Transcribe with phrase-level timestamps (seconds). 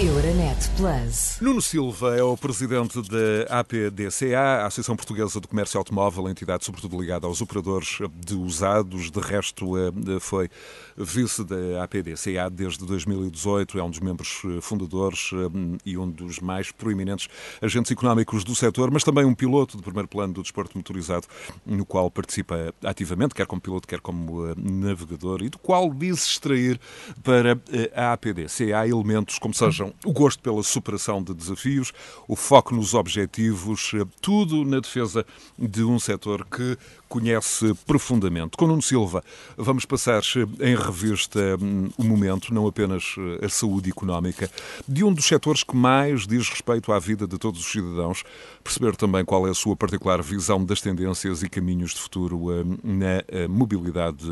[0.00, 1.38] Euronet Plus.
[1.40, 7.00] Nuno Silva é o presidente da APDCA, a Associação Portuguesa de Comércio Automóvel, entidade sobretudo
[7.00, 9.08] ligada aos operadores de usados.
[9.08, 10.50] De resto, eh, foi
[10.96, 16.40] vice da APDCA desde 2018, é um dos membros eh, fundadores eh, e um dos
[16.40, 17.28] mais proeminentes
[17.62, 21.28] agentes económicos do setor, mas também um piloto de primeiro plano do desporto motorizado,
[21.64, 26.80] no qual participa ativamente, quer como piloto, quer como navegador, e do qual diz extrair
[27.22, 27.56] para
[27.94, 31.92] a APDCA elementos como sejam o gosto pela superação de desafios,
[32.28, 35.24] o foco nos objetivos, eh, tudo na defesa
[35.58, 36.76] de um setor que
[37.08, 38.56] conhece profundamente.
[38.56, 39.22] Com Nuno Silva,
[39.56, 40.22] vamos passar
[40.60, 44.50] eh, em revista hum, o momento, não apenas eh, a saúde económica,
[44.86, 48.24] de um dos setores que mais diz respeito à vida de todos os cidadãos,
[48.62, 52.40] perceber também qual é a sua particular visão das tendências e caminhos de futuro
[52.82, 54.24] na mobilidade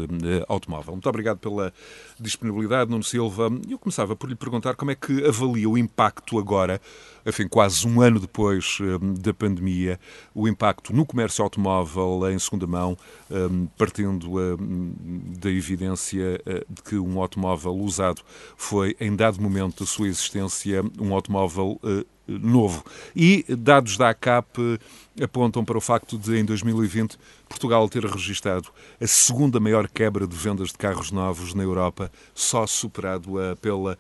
[0.49, 0.95] automóvel.
[0.95, 1.73] Muito obrigado pela
[2.19, 3.51] disponibilidade, Nuno Silva.
[3.69, 6.81] Eu começava por lhe perguntar como é que avalia o impacto agora,
[7.25, 9.99] enfim, quase um ano depois hum, da pandemia,
[10.35, 12.97] o impacto no comércio automóvel em segunda mão,
[13.31, 14.95] hum, partindo hum,
[15.39, 18.23] da evidência eh, de que um automóvel usado
[18.57, 22.85] foi, em dado momento da sua existência, um automóvel eh, novo.
[23.15, 24.79] E dados da ACAP
[25.23, 27.19] apontam para o facto de, em 2020,
[27.49, 28.69] Portugal ter registrado
[29.01, 33.99] a segunda maior quebra de vendas de carros novos na Europa, só superado pela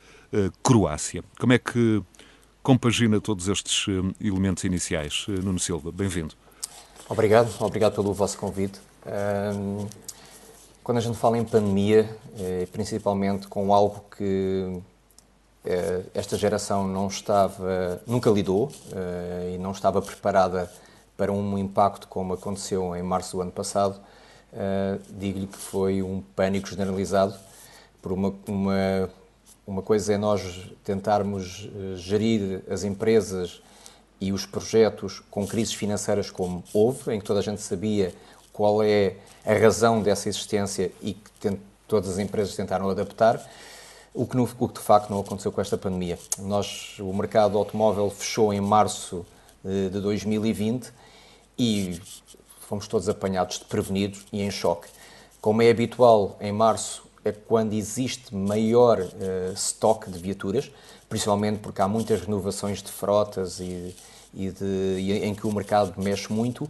[0.62, 1.22] Croácia.
[1.38, 2.02] Como é que
[2.62, 5.26] compagina todos estes eh, elementos iniciais?
[5.28, 6.34] Eh, Nuno Silva, bem-vindo.
[7.08, 8.80] Obrigado, obrigado pelo vosso convite.
[10.82, 12.08] Quando a gente fala em pandemia,
[12.72, 14.80] principalmente com algo que
[16.14, 18.72] esta geração não estava, nunca lidou
[19.52, 20.72] e não estava preparada
[21.16, 24.00] para um impacto como aconteceu em março do ano passado,
[25.10, 27.34] digo-lhe que foi um pânico generalizado
[28.00, 29.10] por uma, uma
[29.66, 33.62] uma coisa é nós tentarmos eh, gerir as empresas
[34.20, 38.14] e os projetos com crises financeiras como houve, em que toda a gente sabia
[38.52, 41.58] qual é a razão dessa existência e que
[41.88, 43.44] todas as empresas tentaram adaptar,
[44.14, 46.18] o que, o que de facto não aconteceu com esta pandemia.
[46.38, 49.24] Nós, o mercado automóvel fechou em março
[49.64, 50.92] de, de 2020
[51.58, 52.00] e
[52.60, 54.88] fomos todos apanhados desprevenidos e em choque.
[55.40, 60.70] Como é habitual, em março é quando existe maior uh, estoque de viaturas,
[61.08, 63.94] principalmente porque há muitas renovações de frotas e,
[64.34, 66.68] e, de, e em que o mercado mexe muito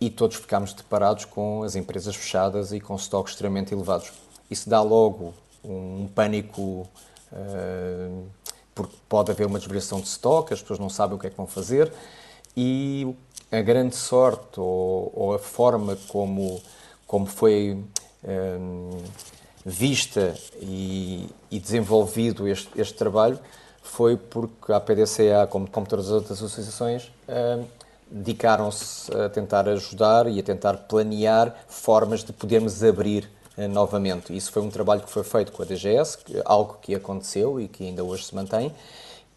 [0.00, 4.12] e todos ficamos deparados com as empresas fechadas e com estoques extremamente elevados.
[4.50, 5.34] Isso dá logo
[5.64, 6.88] um pânico,
[7.32, 8.26] uh,
[8.74, 11.36] porque pode haver uma desvariação de estoque, as pessoas não sabem o que é que
[11.36, 11.92] vão fazer
[12.56, 13.14] e
[13.52, 16.60] a grande sorte ou, ou a forma como,
[17.06, 17.78] como foi.
[18.24, 23.38] Um, eh, vista e, e desenvolvido este, este, trabalho
[23.82, 27.64] foi porque a PDCA, como, como todas as outras associações, uh,
[28.10, 34.36] dedicaram-se a tentar ajudar e a tentar planear formas de podermos abrir uh, novamente.
[34.36, 37.84] Isso foi um trabalho que foi feito com a DGS, algo que aconteceu e que
[37.84, 38.74] ainda hoje se mantém,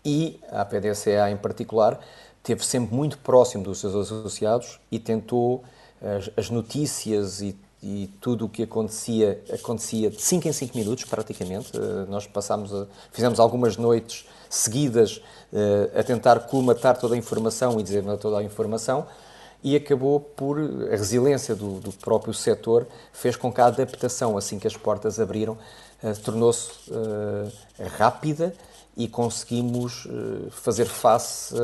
[0.03, 1.99] e a PDCA em particular
[2.37, 5.63] esteve sempre muito próximo dos seus associados e tentou
[6.01, 11.03] as, as notícias e e tudo o que acontecia acontecia de 5 em 5 minutos
[11.05, 11.75] praticamente.
[11.75, 15.17] Uh, nós passámos a, fizemos algumas noites seguidas
[15.51, 19.07] uh, a tentar colmatar toda a informação e dizer toda a informação
[19.63, 24.59] e acabou por a resiliência do, do próprio setor fez com que a adaptação assim
[24.59, 25.57] que as portas abriram
[26.03, 26.69] uh, tornou-se
[27.97, 28.53] rápida
[28.95, 30.07] e conseguimos
[30.51, 31.55] fazer face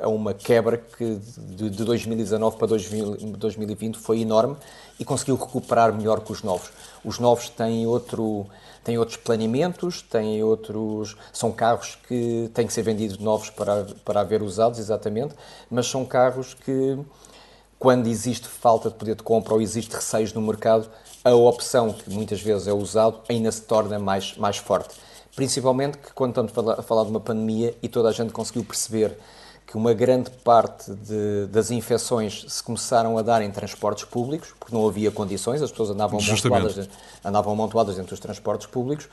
[0.00, 4.56] a uma quebra que de 2019 para 2020 foi enorme
[4.98, 6.70] e conseguiu recuperar melhor que os novos.
[7.04, 8.46] Os novos têm outro
[8.82, 14.20] têm outros planeamentos, têm outros são carros que têm que ser vendidos novos para para
[14.20, 15.34] haver usados exatamente,
[15.70, 16.98] mas são carros que
[17.78, 20.88] quando existe falta de poder de compra ou existe receios no mercado,
[21.24, 24.94] a opção que muitas vezes é usado ainda se torna mais mais forte.
[25.34, 29.18] Principalmente que quando estamos a falar de uma pandemia e toda a gente conseguiu perceber
[29.66, 34.74] que uma grande parte de, das infecções se começaram a dar em transportes públicos, porque
[34.74, 36.88] não havia condições, as pessoas andavam amontoadas,
[37.24, 37.66] andavam
[37.96, 39.08] dentro dos transportes públicos,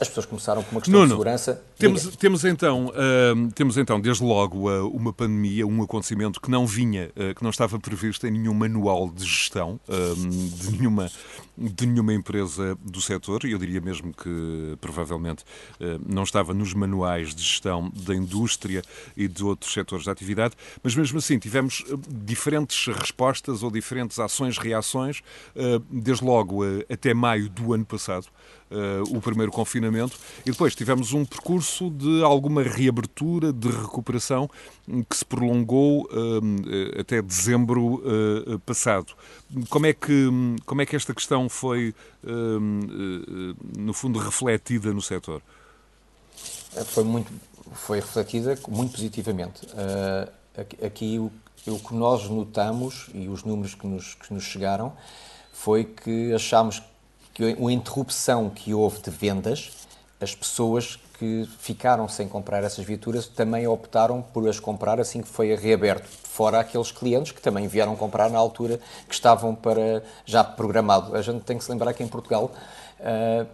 [0.00, 1.64] as pessoas começaram com uma questão Nuno, de segurança.
[1.78, 6.66] Temos, temos, então, uh, temos então, desde logo, uh, uma pandemia, um acontecimento que não
[6.66, 11.10] vinha, uh, que não estava previsto em nenhum manual de gestão de, nenhuma,
[11.56, 15.44] de nenhuma empresa do setor, e eu diria mesmo que provavelmente
[16.06, 18.82] não estava nos manuais de gestão da indústria
[19.16, 24.58] e de outros setores de atividade, mas mesmo assim tivemos diferentes respostas ou diferentes ações,
[24.58, 25.22] reações,
[25.90, 28.26] desde logo até maio do ano passado.
[29.10, 34.48] O primeiro confinamento e depois tivemos um percurso de alguma reabertura, de recuperação
[35.08, 39.12] que se prolongou uh, até dezembro uh, passado.
[39.68, 40.28] Como é, que,
[40.64, 41.94] como é que esta questão foi,
[43.76, 45.42] no fundo, refletida no setor?
[46.86, 47.30] Foi, muito,
[47.74, 49.66] foi refletida muito positivamente.
[50.82, 51.30] aqui o,
[51.66, 54.94] o que nós notamos e os números que nos, que nos chegaram
[55.52, 56.91] foi que achámos que
[57.40, 59.70] a interrupção que houve de vendas,
[60.20, 65.28] as pessoas que ficaram sem comprar essas viaturas também optaram por as comprar assim que
[65.28, 70.42] foi reaberto, fora aqueles clientes que também vieram comprar na altura que estavam para já
[70.42, 71.14] programado.
[71.14, 72.50] A gente tem que se lembrar que em Portugal,
[73.00, 73.46] uh,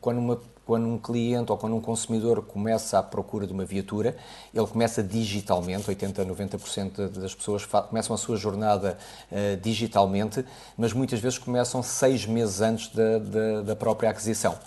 [0.00, 4.16] quando uma quando um cliente ou quando um consumidor começa à procura de uma viatura,
[4.52, 8.98] ele começa digitalmente, 80% a 90% das pessoas começam a sua jornada
[9.30, 10.44] uh, digitalmente,
[10.76, 14.58] mas muitas vezes começam seis meses antes da, da, da própria aquisição.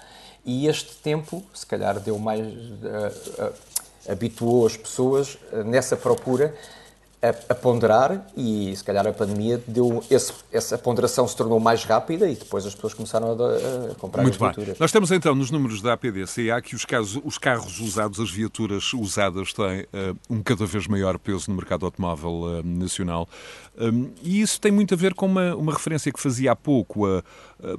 [0.45, 2.45] E este tempo, se calhar, deu mais.
[2.47, 3.77] Uh, uh,
[4.09, 6.55] habituou as pessoas nessa procura
[7.21, 11.83] a, a, ponderar e se calhar a pandemia deu esse, essa ponderação se tornou mais
[11.83, 14.69] rápida e depois as pessoas começaram a, a comprar Muito as viaturas.
[14.69, 14.77] Bem.
[14.79, 18.93] Nós temos então nos números da APDCA que os, casos, os carros usados, as viaturas
[18.93, 23.27] usadas têm uh, um cada vez maior peso no mercado automóvel uh, nacional
[23.79, 27.07] um, e isso tem muito a ver com uma, uma referência que fazia há pouco,
[27.07, 27.23] uh,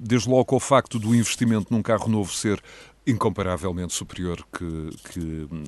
[0.00, 2.60] desde logo ao facto do investimento num carro novo ser
[3.08, 5.64] incomparavelmente superior que, que, hum,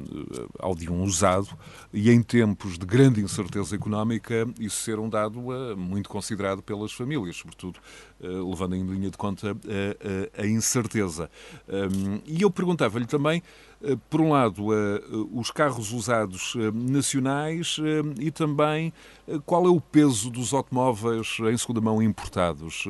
[0.58, 1.48] ao de um usado
[1.92, 6.92] e em tempos de grande incerteza económica isso ser um dado uh, muito considerado pelas
[6.92, 7.78] famílias, sobretudo
[8.20, 11.30] uh, levando em linha de conta a, a, incerteza.
[11.66, 13.69] Um, e eu perguntava-lhe também eh,
[14.10, 15.00] por um lado, eh,
[15.32, 17.78] os carros usados eh, nacionais
[18.18, 18.92] e também
[19.46, 22.84] qual é o peso dos automóveis em segunda mão importados.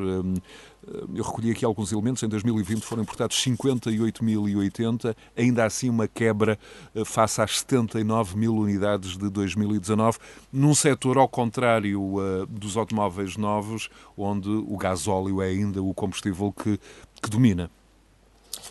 [1.15, 2.23] Eu recolhi aqui alguns elementos.
[2.23, 6.59] Em 2020 foram importados 58.080, ainda assim uma quebra
[7.05, 10.19] face às 79 mil unidades de 2019,
[10.51, 16.81] num setor ao contrário dos automóveis novos, onde o gasóleo é ainda o combustível que,
[17.23, 17.71] que domina.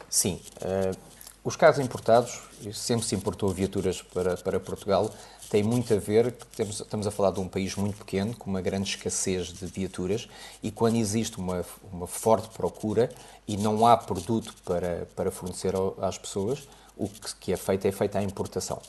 [0.10, 0.40] Sim.
[0.62, 1.09] Uh
[1.44, 2.40] os carros importados,
[2.74, 5.10] sempre se importou viaturas para, para Portugal,
[5.50, 8.62] tem muito a ver, temos, estamos a falar de um país muito pequeno, com uma
[8.62, 10.30] grande escassez de viaturas,
[10.62, 13.10] e quando existe uma, uma forte procura
[13.48, 17.92] e não há produto para, para fornecer às pessoas, o que, que é feito é
[17.92, 18.80] feita a importação.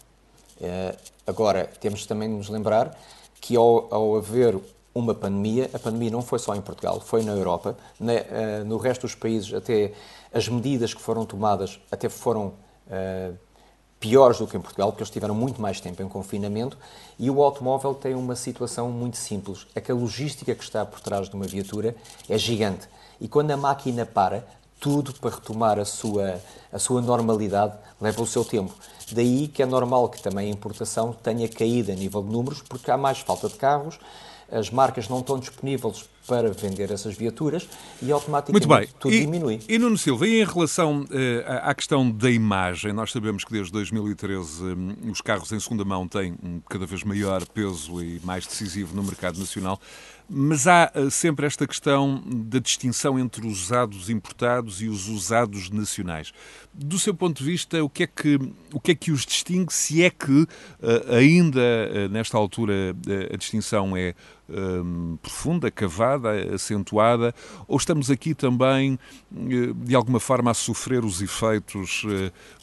[0.61, 0.97] Uh,
[1.27, 2.99] agora, temos também de nos lembrar
[3.41, 4.59] que ao, ao haver
[4.95, 8.77] uma pandemia, a pandemia não foi só em Portugal, foi na Europa, na, uh, no
[8.77, 9.93] resto dos países até
[10.33, 12.55] as medidas que foram tomadas até foram
[12.87, 13.37] uh,
[13.99, 16.79] piores do que em Portugal, porque eles tiveram muito mais tempo em confinamento
[17.19, 19.67] e o automóvel tem uma situação muito simples.
[19.75, 21.95] É que a logística que está por trás de uma viatura
[22.29, 22.89] é gigante.
[23.21, 24.47] E quando a máquina para,
[24.81, 26.41] tudo para retomar a sua,
[26.73, 28.75] a sua normalidade leva o seu tempo.
[29.13, 32.91] Daí que é normal que também a importação tenha caído a nível de números, porque
[32.91, 33.99] há mais falta de carros,
[34.51, 37.69] as marcas não estão disponíveis para vender essas viaturas
[38.01, 38.89] e automaticamente Muito bem.
[39.01, 39.61] tudo e, diminui.
[39.69, 41.07] E Nuno Silva, e em relação uh,
[41.63, 46.07] à questão da imagem, nós sabemos que desde 2013 um, os carros em segunda mão
[46.07, 49.81] têm um cada vez maior peso e mais decisivo no mercado nacional.
[50.33, 55.69] Mas há uh, sempre esta questão da distinção entre os usados importados e os usados
[55.71, 56.33] nacionais.
[56.73, 58.39] Do seu ponto de vista, o que é que,
[58.73, 60.49] o que, é que os distingue, se é que uh,
[61.13, 62.95] ainda nesta altura
[63.33, 64.15] a distinção é
[64.51, 67.35] um, profunda, cavada, acentuada,
[67.67, 68.99] ou estamos aqui também,
[69.31, 72.05] de alguma forma, a sofrer os efeitos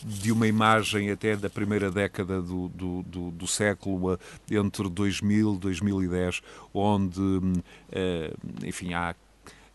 [0.04, 5.58] de uma imagem até da primeira década do, do, do, do século, entre 2000 e
[5.58, 6.42] 2010,
[6.74, 7.54] onde hum,
[7.92, 9.16] eh, enfim, há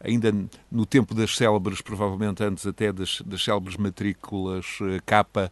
[0.02, 0.34] ainda
[0.70, 5.50] no tempo das célebres, provavelmente antes até das, das célebres matrículas uh, capa,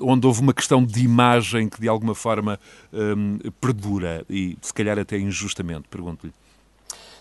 [0.00, 2.58] um, onde houve uma questão de imagem que de alguma forma
[2.92, 6.32] um, perdura e se calhar até injustamente, pergunto-lhe.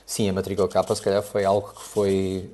[0.06, 2.48] Sim, a matrícula capa se calhar foi algo que foi,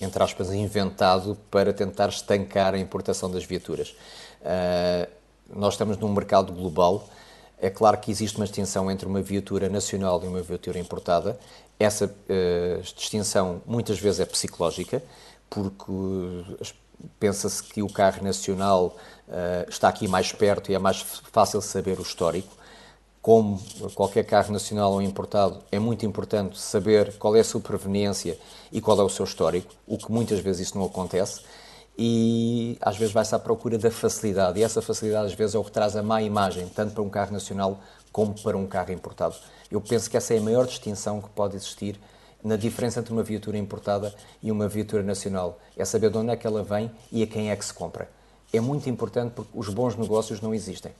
[0.00, 3.96] entre aspas, inventado para tentar estancar a importação das viaturas.
[5.52, 7.08] Nós estamos num mercado global
[7.62, 11.38] é claro que existe uma distinção entre uma viatura nacional e uma viatura importada.
[11.78, 15.00] Essa uh, distinção muitas vezes é psicológica,
[15.48, 15.92] porque
[17.20, 18.96] pensa-se que o carro nacional
[19.28, 22.52] uh, está aqui mais perto e é mais fácil saber o histórico.
[23.22, 23.62] Como
[23.94, 28.36] qualquer carro nacional ou importado, é muito importante saber qual é a sua proveniência
[28.72, 31.42] e qual é o seu histórico, o que muitas vezes isso não acontece
[31.96, 35.64] e às vezes vai-se à procura da facilidade, e essa facilidade às vezes é o
[35.64, 37.80] que traz a má imagem, tanto para um carro nacional
[38.10, 39.36] como para um carro importado.
[39.70, 41.98] Eu penso que essa é a maior distinção que pode existir
[42.42, 45.58] na diferença entre uma viatura importada e uma viatura nacional.
[45.76, 48.10] É saber de onde é que ela vem e a quem é que se compra.
[48.52, 50.92] É muito importante porque os bons negócios não existem.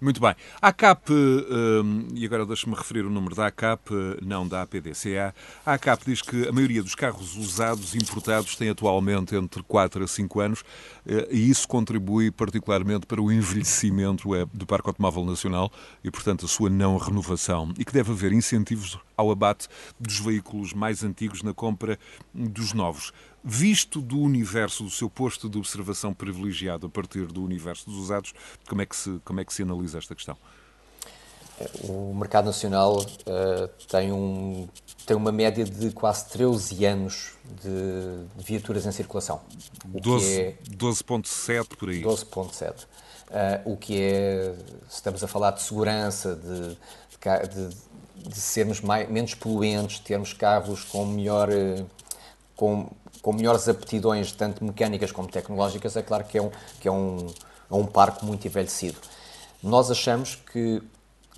[0.00, 0.34] Muito bem.
[0.62, 3.90] A ACAP, hum, e agora deixe-me referir o número da ACAP,
[4.22, 5.34] não da APDCA.
[5.64, 10.08] A ACAP diz que a maioria dos carros usados importados tem atualmente entre 4 a
[10.08, 10.64] 5 anos
[11.06, 15.70] eh, e isso contribui particularmente para o envelhecimento eh, do Parque Automóvel Nacional
[16.02, 17.70] e, portanto, a sua não renovação.
[17.78, 21.98] E que deve haver incentivos ao abate dos veículos mais antigos na compra
[22.34, 23.12] dos novos
[23.42, 28.34] visto do universo, do seu posto de observação privilegiado a partir do universo dos usados,
[28.68, 30.36] como é que se, como é que se analisa esta questão?
[31.84, 34.66] O mercado nacional uh, tem, um,
[35.04, 39.42] tem uma média de quase 13 anos de viaturas em circulação.
[39.86, 42.02] 12,7 é, por aí.
[42.02, 42.84] 12,7.
[42.84, 42.86] Uh,
[43.32, 44.54] eh, o que é,
[44.88, 47.76] estamos a falar de segurança, de, de, de
[48.32, 51.86] sermos mais, menos poluentes, termos carros com melhor, uh,
[52.56, 52.88] com
[53.22, 56.50] com melhores aptidões, tanto mecânicas como tecnológicas, é claro que é um,
[56.80, 57.26] que é um,
[57.70, 58.98] é um parque muito envelhecido.
[59.62, 60.82] Nós achamos que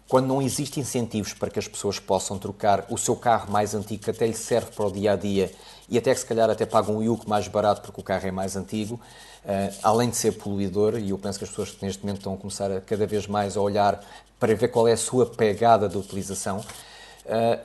[0.09, 4.05] quando não existem incentivos para que as pessoas possam trocar o seu carro mais antigo,
[4.05, 5.51] que até lhe serve para o dia a dia,
[5.89, 8.31] e até que se calhar até pagam um IUC mais barato porque o carro é
[8.31, 9.01] mais antigo,
[9.45, 12.37] uh, além de ser poluidor, e eu penso que as pessoas neste momento estão a
[12.37, 14.01] começar a cada vez mais a olhar
[14.39, 17.61] para ver qual é a sua pegada de utilização, uh,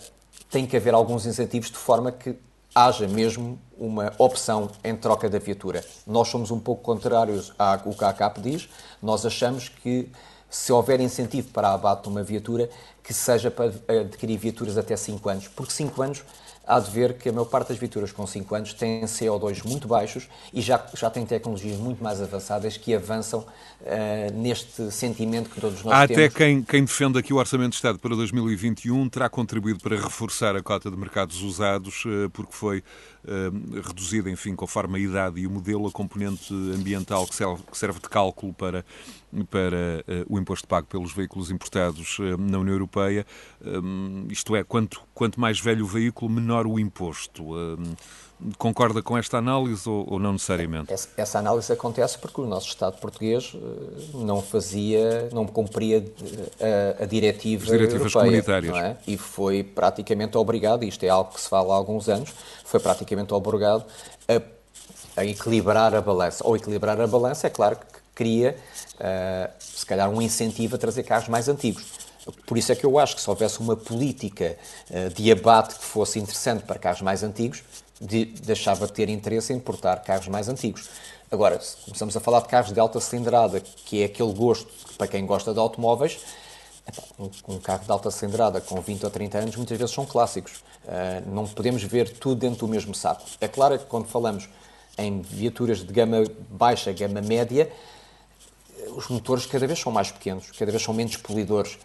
[0.49, 2.35] tem que haver alguns incentivos de forma que
[2.73, 5.83] haja mesmo uma opção em troca da viatura.
[6.05, 8.69] Nós somos um pouco contrários ao que a ACAP diz.
[9.01, 10.11] Nós achamos que
[10.49, 12.69] se houver incentivo para abate de uma viatura,
[13.03, 16.23] que seja para adquirir viaturas até 5 anos, porque 5 anos
[16.67, 19.87] há de ver que a maior parte das viaturas com 5 anos têm CO2 muito
[19.87, 23.45] baixos e já, já têm tecnologias muito mais avançadas que avançam
[23.81, 26.23] uh, neste sentimento que todos nós há temos.
[26.23, 29.95] Há até quem, quem defende aqui o Orçamento de Estado para 2021 terá contribuído para
[29.95, 35.39] reforçar a cota de mercados usados, uh, porque foi uh, reduzida, enfim, conforme a idade
[35.39, 38.85] e o modelo, a componente ambiental que serve, que serve de cálculo para,
[39.49, 43.25] para o imposto pago pelos veículos importados na União Europeia.
[44.29, 47.53] isto é, quanto, quanto mais velho o veículo, menor o imposto.
[48.57, 50.93] Concorda com esta análise ou, ou não necessariamente?
[50.93, 53.59] Essa, essa, análise acontece porque o nosso Estado português eh,
[54.13, 56.05] não fazia, não cumpria
[56.59, 58.77] eh, a, a diretiva As diretivas europeia, comunitárias.
[58.77, 58.97] É?
[59.07, 62.31] E foi praticamente obrigado, isto é algo que se fala há alguns anos,
[62.63, 63.83] foi praticamente obrigado
[64.27, 66.45] a, a equilibrar a balança.
[66.45, 68.55] Ou equilibrar a balança, é claro que cria,
[68.95, 72.07] uh, se calhar, um incentivo a trazer carros mais antigos
[72.45, 74.57] por isso é que eu acho que se houvesse uma política
[75.15, 77.63] de abate que fosse interessante para carros mais antigos,
[77.99, 80.89] de, deixava de ter interesse em importar carros mais antigos.
[81.31, 85.07] Agora, se começamos a falar de carros de alta cilindrada, que é aquele gosto para
[85.07, 86.19] quem gosta de automóveis,
[87.47, 90.63] um, carro de alta cilindrada com 20 ou 30 anos muitas vezes são clássicos.
[90.85, 93.25] Uh, não podemos ver tudo dentro do mesmo saco.
[93.41, 94.47] É claro que quando falamos
[94.97, 97.69] em viaturas de gama baixa, gama média,
[98.95, 101.77] os motores cada vez são mais pequenos, cada vez são menos polidores.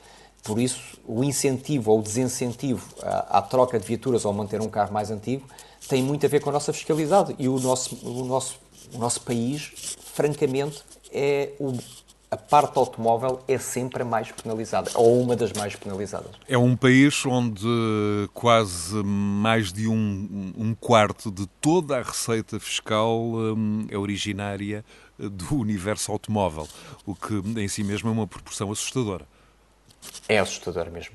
[0.43, 4.93] Por isso, o incentivo ou o desincentivo à, troca de viaturas ou manter um carro
[4.93, 5.47] mais antigo
[5.89, 7.35] tem muito a ver com a nossa fiscalidade.
[7.39, 8.59] E o nosso, o nosso,
[8.93, 11.77] o nosso país, francamente, é o,
[12.31, 16.31] a parte automóvel é sempre a mais penalizada, ou uma das mais penalizadas.
[16.49, 17.67] É um país onde
[18.33, 24.83] quase mais de um, um quarto de toda a receita fiscal hum, é originária
[25.19, 26.67] do universo automóvel,
[27.05, 29.27] o que em si mesmo é uma proporção assustadora.
[30.27, 31.15] É assustador mesmo.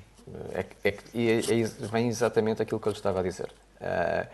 [0.54, 3.50] É, é, é, vem exatamente aquilo que eu estava a dizer.
[3.82, 4.28] Uh,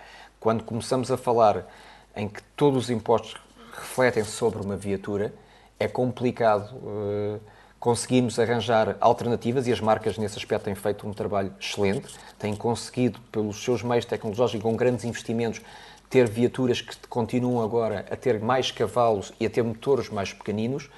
[0.44, 1.66] quando começamos a falar
[2.14, 3.38] em que todos os impostos
[3.74, 5.34] refletem sobre uma viatura,
[5.80, 7.40] é complicado uh,
[7.80, 13.22] conseguirmos arranjar alternativas e as marcas nesse aspecto têm feito um trabalho excelente, têm conseguido,
[13.32, 15.62] pelos seus meios tecnológicos, com grandes investimentos,
[16.10, 20.90] ter viaturas que continuam agora a ter mais cavalos e a ter motores mais pequeninos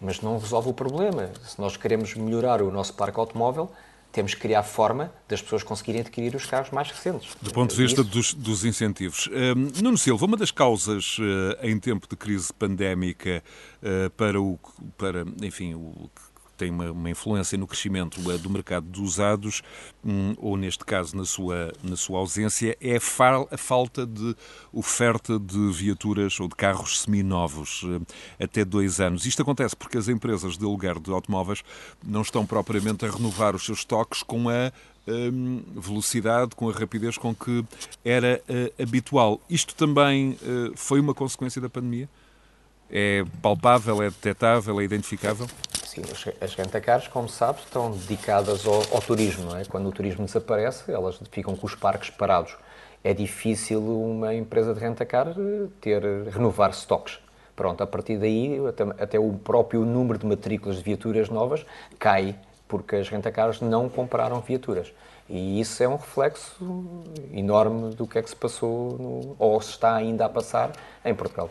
[0.00, 1.30] mas não resolve o problema.
[1.44, 3.70] Se nós queremos melhorar o nosso parque automóvel,
[4.12, 7.36] temos que criar forma das pessoas conseguirem adquirir os carros mais recentes.
[7.40, 9.26] Do ponto de vista dos, dos, incentivos.
[9.26, 11.22] Uh, Nuno Silva, uma das causas uh,
[11.62, 13.42] em tempo de crise pandémica
[13.82, 14.58] uh, para, o,
[14.96, 16.10] para enfim, o
[16.60, 19.62] tem uma, uma, influência no crescimento eh, do mercado dos usados,
[20.04, 24.36] um, ou neste caso na sua, na sua ausência, é a, a falta de
[24.70, 27.82] oferta de viaturas ou de carros seminovos
[28.38, 29.24] eh, até dois anos.
[29.24, 31.64] Isto acontece porque as empresas de aluguer de automóveis
[32.06, 34.70] não estão propriamente a renovar os seus estoques com a
[35.08, 37.64] um, velocidade, com a rapidez com que
[38.04, 39.40] era uh, habitual.
[39.48, 42.06] Isto também uh, foi uma consequência da pandemia?
[42.92, 45.46] É palpável, é detectável, é identificável?
[45.84, 46.02] Sim,
[46.40, 49.56] as rentacares, como sabes, estão dedicadas ao, ao, turismo.
[49.56, 49.64] É?
[49.64, 52.56] Quando o turismo desaparece, elas ficam com os parques parados.
[53.02, 57.18] é difícil uma empresa de rentacar eh, ter, renovar estoques.
[57.56, 61.64] Pronto, a partir daí, até, até o próprio número de matrículas de viaturas novas
[61.98, 62.36] cai,
[62.68, 64.92] porque as rentacars não compraram viaturas.
[65.28, 69.70] E isso é um reflexo enorme do que é que se passou, no, ou se
[69.70, 70.72] está ainda a passar
[71.04, 71.50] em Portugal.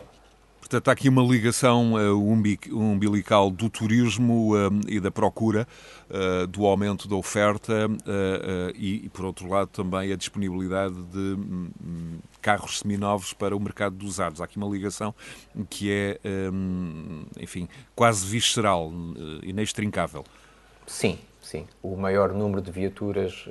[0.70, 2.32] Portanto, há aqui uma ligação uh,
[2.70, 5.66] umbilical do turismo uh, e da procura,
[6.08, 7.88] uh, do aumento da oferta
[8.76, 14.10] e, por outro lado, também a disponibilidade de um, carros seminovos para o mercado dos
[14.10, 14.40] usados.
[14.40, 15.12] Há aqui uma ligação
[15.68, 16.20] que é,
[16.52, 18.92] um, enfim, quase visceral,
[19.42, 20.24] inextrincável.
[20.86, 21.66] Sim, sim.
[21.82, 23.44] O maior número de viaturas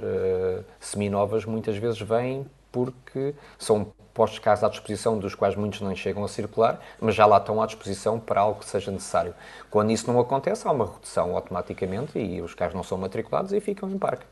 [0.79, 5.95] seminovas muitas vezes vem porque são postos de carros à disposição, dos quais muitos não
[5.95, 9.33] chegam a circular, mas já lá estão à disposição para algo que seja necessário.
[9.69, 13.59] Quando isso não acontece, há uma redução automaticamente e os carros não são matriculados e
[13.59, 14.25] ficam em parque.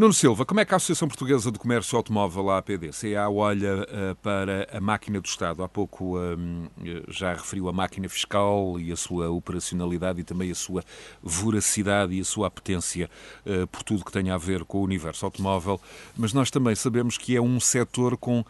[0.00, 4.16] Nuno Silva, como é que a Associação Portuguesa de Comércio Automóvel, a APDCA, olha uh,
[4.22, 5.62] para a máquina do Estado?
[5.62, 6.68] Há pouco um,
[7.06, 10.82] já referiu a máquina fiscal e a sua operacionalidade e também a sua
[11.22, 13.10] voracidade e a sua apetência
[13.44, 15.78] uh, por tudo que tenha a ver com o universo automóvel,
[16.16, 18.46] mas nós também sabemos que é um setor com uh,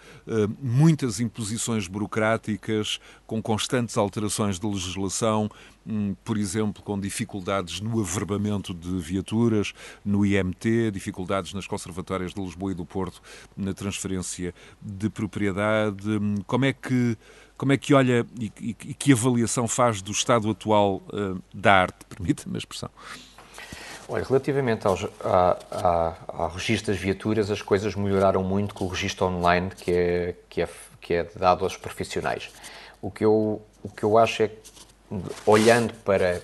[0.62, 5.48] muitas imposições burocráticas, com constantes alterações de legislação,
[5.86, 9.72] Hum, por exemplo, com dificuldades no averbamento de viaturas,
[10.04, 13.22] no IMT, dificuldades nas conservatórias de Lisboa e do Porto
[13.56, 16.08] na transferência de propriedade.
[16.08, 17.16] Hum, como é que
[17.56, 22.04] como é que olha e, e, que avaliação faz do estado atual uh, da arte,
[22.08, 22.88] permita-me a expressão?
[24.08, 28.88] Olha, relativamente aos, a, a, ao registro das viaturas, as coisas melhoraram muito com o
[28.88, 30.68] registro online que é, que é,
[31.00, 32.50] que é dado aos profissionais.
[33.02, 34.50] O que eu, o que eu acho é
[35.46, 36.42] olhando para,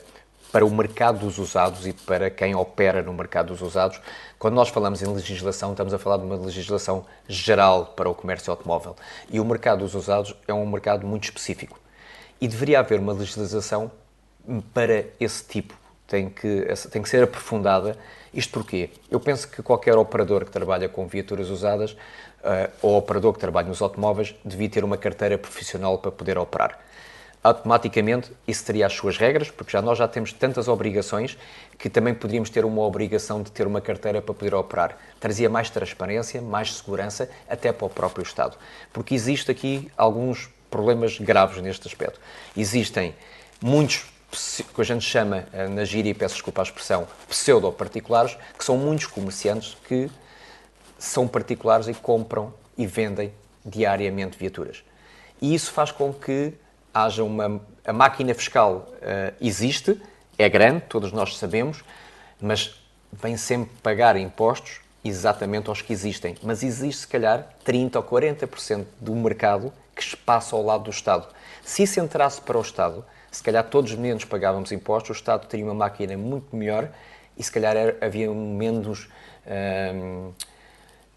[0.50, 4.00] para o mercado dos usados e para quem opera no mercado dos usados,
[4.38, 8.50] quando nós falamos em legislação, estamos a falar de uma legislação geral para o comércio
[8.50, 8.96] automóvel.
[9.30, 11.78] E o mercado dos usados é um mercado muito específico.
[12.40, 13.90] E deveria haver uma legislação
[14.74, 15.85] para esse tipo.
[16.06, 17.96] Tem que, tem que ser aprofundada.
[18.32, 18.90] Isto porquê?
[19.10, 23.68] Eu penso que qualquer operador que trabalha com viaturas usadas uh, ou operador que trabalha
[23.68, 26.78] nos automóveis devia ter uma carteira profissional para poder operar
[27.46, 31.38] automaticamente isso teria as suas regras, porque já nós já temos tantas obrigações
[31.78, 34.98] que também poderíamos ter uma obrigação de ter uma carteira para poder operar.
[35.20, 38.56] Trazia mais transparência, mais segurança, até para o próprio Estado.
[38.92, 42.20] Porque existe aqui alguns problemas graves neste aspecto.
[42.56, 43.14] Existem
[43.62, 44.06] muitos
[44.74, 48.76] que a gente chama eh, na gíria, e peço desculpa a expressão, pseudo-particulares, que são
[48.76, 50.10] muitos comerciantes que
[50.98, 53.32] são particulares e compram e vendem
[53.64, 54.82] diariamente viaturas.
[55.40, 56.54] E isso faz com que
[56.92, 57.60] haja uma.
[57.84, 60.00] A máquina fiscal uh, existe,
[60.38, 61.84] é grande, todos nós sabemos,
[62.40, 66.36] mas vem sempre pagar impostos exatamente aos que existem.
[66.42, 71.28] Mas existe, se calhar, 30% ou 40% do mercado que passa ao lado do Estado.
[71.64, 73.04] Se isso entrasse para o Estado,
[73.36, 76.88] se calhar todos menos pagávamos impostos, o Estado teria uma máquina muito melhor
[77.36, 79.10] e se calhar havia menos,
[79.44, 80.32] uh,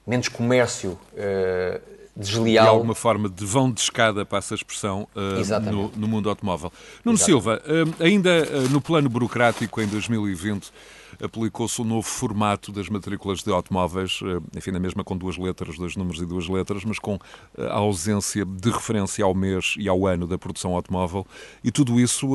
[0.06, 1.82] menos comércio uh,
[2.14, 2.66] desleal.
[2.66, 6.74] De alguma forma de vão de escada, passa a expressão, uh, no, no, mundo automóvel.
[7.06, 10.74] Nuno Silva, uh, ainda no plano burocrático, em 2020,
[11.22, 14.20] aplicou-se o um novo formato das matrículas de automóveis,
[14.56, 17.20] enfim, na mesma com duas letras, dois números e duas letras, mas com
[17.58, 21.26] a ausência de referência ao mês e ao ano da produção automóvel.
[21.64, 22.28] E tudo isso,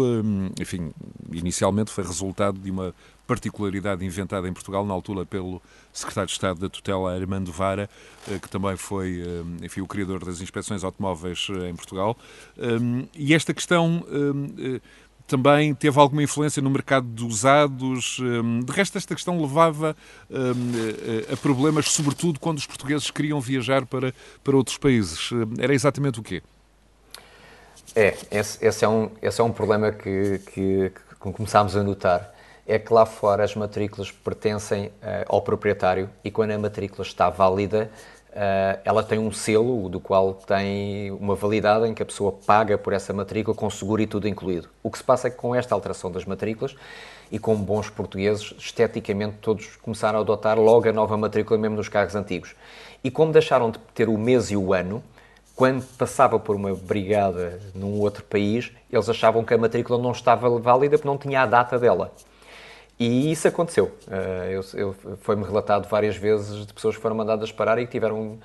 [0.60, 0.92] enfim,
[1.32, 2.94] inicialmente foi resultado de uma
[3.26, 5.60] particularidade inventada em Portugal, na altura pelo
[5.92, 7.88] secretário de Estado da tutela, Armando Vara,
[8.28, 12.16] eh, que também foi eh, enfim, o criador das inspeções automóveis eh, em Portugal.
[13.14, 14.04] E esta questão
[15.26, 18.18] também teve alguma influência no mercado de usados.
[18.64, 19.96] De resto, esta questão levava
[21.32, 25.30] a problemas, sobretudo quando os portugueses queriam viajar para, para outros países.
[25.58, 26.42] Era exatamente o quê?
[27.96, 32.34] É, esse, esse é, um, esse é um problema que, que, que começámos a notar
[32.66, 34.92] é que lá fora as matrículas pertencem uh,
[35.28, 37.90] ao proprietário e quando a matrícula está válida,
[38.34, 42.76] uh, ela tem um selo do qual tem uma validade em que a pessoa paga
[42.76, 44.68] por essa matrícula com seguro e tudo incluído.
[44.82, 46.74] O que se passa é que com esta alteração das matrículas
[47.30, 51.88] e com bons portugueses, esteticamente todos começaram a adotar logo a nova matrícula mesmo nos
[51.88, 52.54] carros antigos.
[53.02, 55.02] E como deixaram de ter o mês e o ano,
[55.54, 60.50] quando passava por uma brigada num outro país, eles achavam que a matrícula não estava
[60.58, 62.12] válida porque não tinha a data dela.
[62.98, 63.92] E isso aconteceu.
[64.06, 68.38] Uh, Foi-me relatado várias vezes de pessoas que foram mandadas parar e que tiveram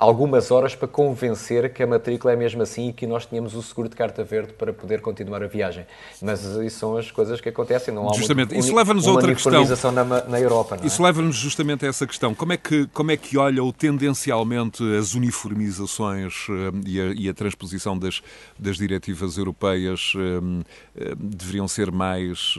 [0.00, 3.62] algumas horas para convencer que a matrícula é mesmo assim e que nós tínhamos o
[3.62, 5.84] seguro de carta verde para poder continuar a viagem.
[6.22, 8.58] Mas isso são as coisas que acontecem, não há justamente.
[8.58, 9.92] isso leva-nos a outra questão.
[9.92, 10.78] na, na Europa.
[10.82, 10.86] É?
[10.86, 12.34] Isso leva-nos justamente a essa questão.
[12.34, 17.34] Como é que, como é que olham tendencialmente as uniformizações uh, e, a, e, a,
[17.34, 18.22] transposição das,
[18.58, 22.54] das diretivas europeias uh, uh, deveriam ser mais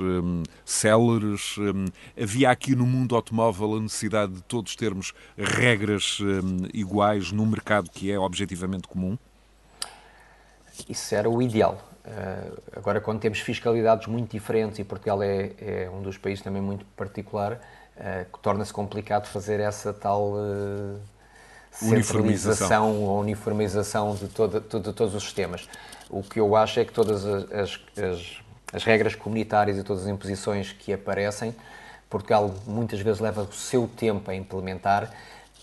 [0.64, 1.56] céleres?
[2.22, 6.20] havia aqui no mundo automóvel a necessidade de todos termos regras
[6.74, 9.18] iguais no mercado que é objetivamente comum?
[10.90, 11.82] Isso era o ideal.
[12.06, 16.62] Uh, agora, quando temos fiscalidades muito diferentes e Portugal é, é um dos países também
[16.62, 21.00] muito particular, uh, torna-se complicado fazer essa tal uh,
[21.72, 25.70] centralização ou uniformização de, toda, de, de, todos os sistemas.
[26.10, 28.42] O que eu acho é que todas as, as,
[28.74, 31.56] as regras comunitárias e todas as imposições que aparecem,
[32.10, 35.12] Portugal muitas vezes leva o seu tempo a implementar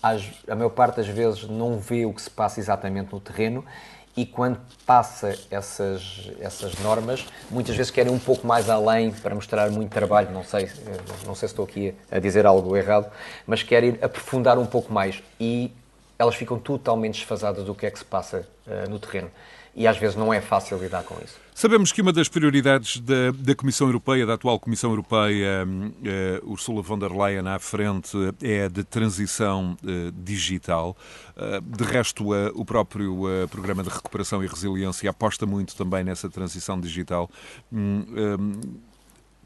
[0.01, 3.65] a maior parte das vezes não vê o que se passa exatamente no terreno
[4.15, 9.69] e quando passa essas, essas normas, muitas vezes querem um pouco mais além para mostrar
[9.69, 10.69] muito trabalho, não sei,
[11.25, 13.09] não sei se estou aqui a dizer algo errado,
[13.47, 15.71] mas querem aprofundar um pouco mais e
[16.17, 19.31] elas ficam totalmente desfasadas do que é que se passa uh, no terreno
[19.73, 21.39] e às vezes não é fácil lidar com isso.
[21.59, 26.81] Sabemos que uma das prioridades da, da Comissão Europeia, da atual Comissão Europeia, uh, Ursula
[26.81, 30.95] von der Leyen à frente, é a de transição uh, digital.
[31.35, 36.79] Uh, de resto, o próprio Programa de Recuperação e Resiliência aposta muito também nessa transição
[36.79, 37.29] digital.
[37.73, 38.79] Um,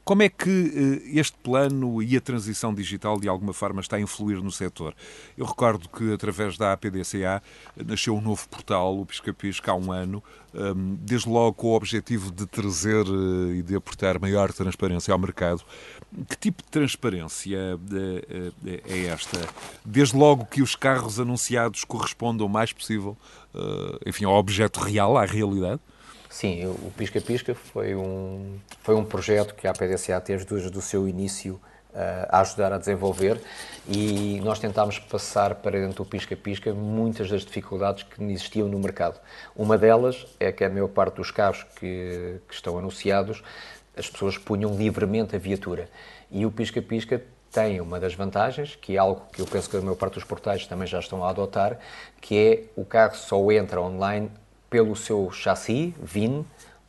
[0.03, 4.01] como é que eh, este plano e a transição digital de alguma forma está a
[4.01, 4.93] influir no setor?
[5.37, 7.41] Eu recordo que através da APDCA
[7.85, 10.21] nasceu um novo portal, o Pisca Pisca, há um ano,
[10.99, 15.63] desde logo com o objetivo de trazer eh, e de aportar maior transparência ao mercado.
[16.29, 19.39] Que tipo de transparência eh, é esta?
[19.85, 23.17] Desde logo que os carros anunciados correspondam o mais possível,
[24.05, 25.79] enfim, ao objeto real, à realidade?
[26.33, 30.81] Sim, o Pisca Pisca foi um, foi um projeto que a PDCA teve desde o
[30.81, 33.39] seu início uh, a ajudar a desenvolver
[33.87, 38.79] e nós tentámos passar para dentro do Pisca Pisca muitas das dificuldades que existiam no
[38.79, 39.19] mercado.
[39.55, 43.43] Uma delas é que a maior parte dos carros que, que estão anunciados
[43.95, 45.87] as pessoas punham livremente a viatura
[46.31, 49.77] e o Pisca Pisca tem uma das vantagens, que é algo que eu penso que
[49.77, 51.77] a maior parte dos portais também já estão a adotar,
[52.19, 54.31] que é o carro só entra online
[54.73, 56.43] pelo seu chassi, VIN,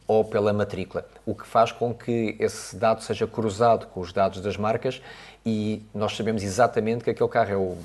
[0.09, 4.41] ou pela matrícula, o que faz com que esse dado seja cruzado com os dados
[4.41, 5.03] das marcas
[5.45, 7.77] e nós sabemos exatamente que aquele carro é o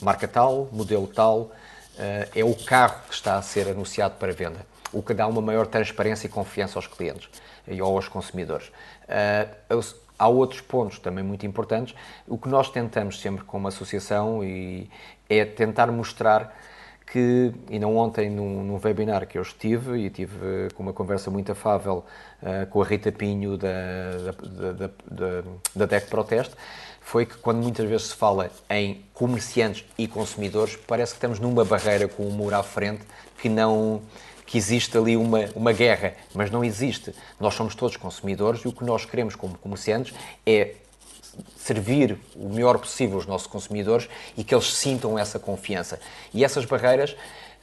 [0.00, 1.52] marca tal, modelo tal,
[1.96, 5.40] eh, é o carro que está a ser anunciado para venda, o que dá uma
[5.40, 7.28] maior transparência e confiança aos clientes
[7.68, 8.72] e aos consumidores.
[9.06, 9.46] Eh,
[10.18, 11.94] há outros pontos também muito importantes.
[12.26, 14.40] O que nós tentamos sempre como associação
[15.28, 16.52] é tentar mostrar
[17.12, 21.30] que, e não ontem, num, num, webinar que eu estive, e tive com uma conversa
[21.30, 22.06] muito afável
[22.42, 23.68] uh, com a Rita Pinho da,
[24.32, 25.42] da, da, da,
[25.76, 26.54] da DEC Proteste,
[27.02, 31.66] foi que quando muitas vezes se fala em comerciantes e consumidores, parece que estamos numa
[31.66, 33.02] barreira com um muro à frente
[33.36, 34.00] que não
[34.46, 37.14] que existe ali uma, uma guerra, mas não existe.
[37.38, 40.14] Nós somos todos consumidores e o que nós queremos como comerciantes
[40.46, 40.74] é
[41.56, 45.98] servir o melhor possível os nossos consumidores e que eles sintam essa confiança.
[46.32, 47.16] E essas barreiras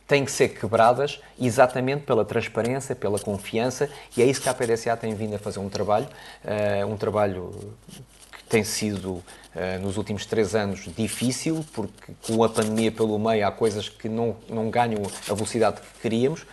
[0.08, 4.98] têm que ser quebradas exatamente pela transparência, pela confiança, e é isso que a PDCA
[4.98, 6.08] tem vindo a fazer um trabalho,
[6.44, 7.54] uh, um trabalho
[8.36, 9.24] que tem sido uh,
[9.80, 14.36] nos últimos três anos difícil, porque com a pandemia pelo meio há coisas que não,
[14.50, 16.44] não ganham a velocidade que queríamos,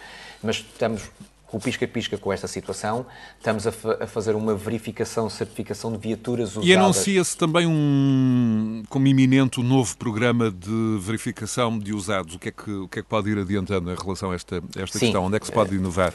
[0.42, 1.10] mas estamos
[1.46, 3.06] com o pisca-pisca com esta situação.
[3.38, 6.68] Estamos a, fa a, fazer uma verificação, certificação de viaturas usadas.
[6.68, 12.34] E anuncia-se também um, como iminente, um novo programa de verificação de usados.
[12.34, 14.62] O que é que, o que, é que pode ir adiantando em relação a esta,
[14.76, 15.24] esta questão?
[15.24, 16.12] Onde é que se pode inovar?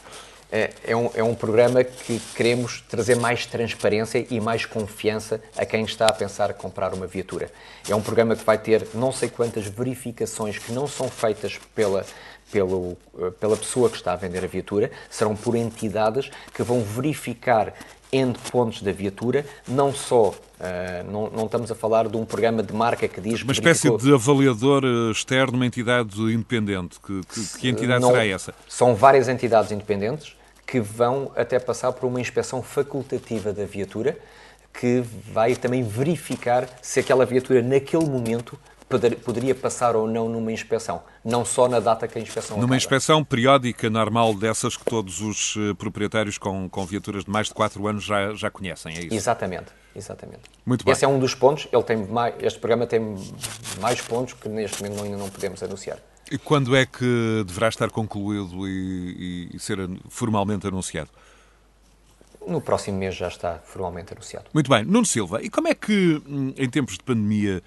[0.54, 5.66] É, é, um, é um programa que queremos trazer mais transparência e mais confiança a
[5.66, 7.50] quem está a pensar comprar uma viatura.
[7.88, 12.06] É um programa que vai ter não sei quantas verificações que não são feitas pela,
[12.52, 16.82] pelo, eh, pela pessoa que está a vender a viatura, serão por entidades que vão
[16.84, 17.74] verificar
[18.12, 22.74] endpoints da viatura, não só, uh, não, não, estamos a falar de um programa de
[22.74, 23.42] marca que diz...
[23.42, 23.98] Uma espécie verificou...
[23.98, 27.00] de avaliador eh, externo, uma entidade independente.
[27.00, 28.54] Que, que, que entidade não, será essa?
[28.68, 30.36] São várias entidades independentes
[30.68, 34.18] que vão até passar por uma inspeção facultativa da viatura,
[34.74, 38.58] que vai também verificar se aquela viatura, naquele momento,
[39.00, 42.78] poderia passar ou não numa inspeção, não só na data que a inspeção Numa acaba.
[42.78, 47.54] inspeção periódica, normal, dessas que todos os eh, proprietários com, com viaturas de mais de
[47.54, 49.14] 4 anos já, já conhecem, é isso?
[49.16, 50.42] Exatamente, exatamente.
[50.66, 50.92] Muito bem.
[50.92, 53.16] Esse é um dos pontos, ele tem mais, este programa tem
[53.80, 55.98] mais pontos que neste momento ainda não podemos anunciar.
[56.32, 59.78] E quando é que deverá estar concluído e, e, e ser
[60.10, 61.10] formalmente anunciado?
[62.48, 64.46] No próximo mês já está formalmente anunciado.
[64.54, 64.84] Muito bem.
[64.84, 67.62] Nuno Silva, e como é que, hum, em tempos de pandemia,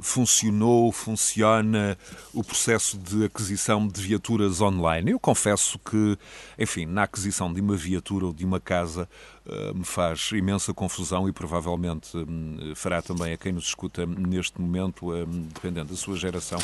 [0.00, 1.96] funcionou, funciona
[2.32, 5.12] o processo de aquisição de viaturas online.
[5.12, 6.18] Eu confesso que,
[6.58, 9.08] enfim, na aquisição de uma viatura ou de uma casa
[9.46, 14.60] uh, me faz imensa confusão e provavelmente um, fará também a quem nos escuta neste
[14.60, 16.58] momento, um, dependendo da sua geração,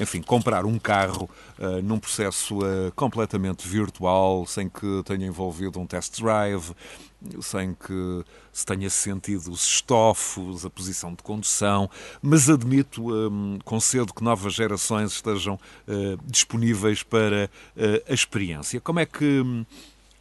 [0.00, 2.58] enfim, comprar um carro uh, num processo
[2.94, 6.74] completamente virtual, sem que tenha envolvido um test drive,
[7.42, 11.90] sem que se tenha sentido os estofos, a posição de condução,
[12.22, 18.80] mas admito, um, concedo que novas gerações estejam uh, disponíveis para uh, a experiência.
[18.80, 19.24] Como é que.
[19.24, 19.64] Um,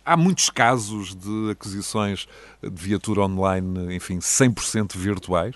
[0.06, 2.28] há muitos casos de aquisições
[2.62, 5.56] de viatura online, enfim, 100% virtuais?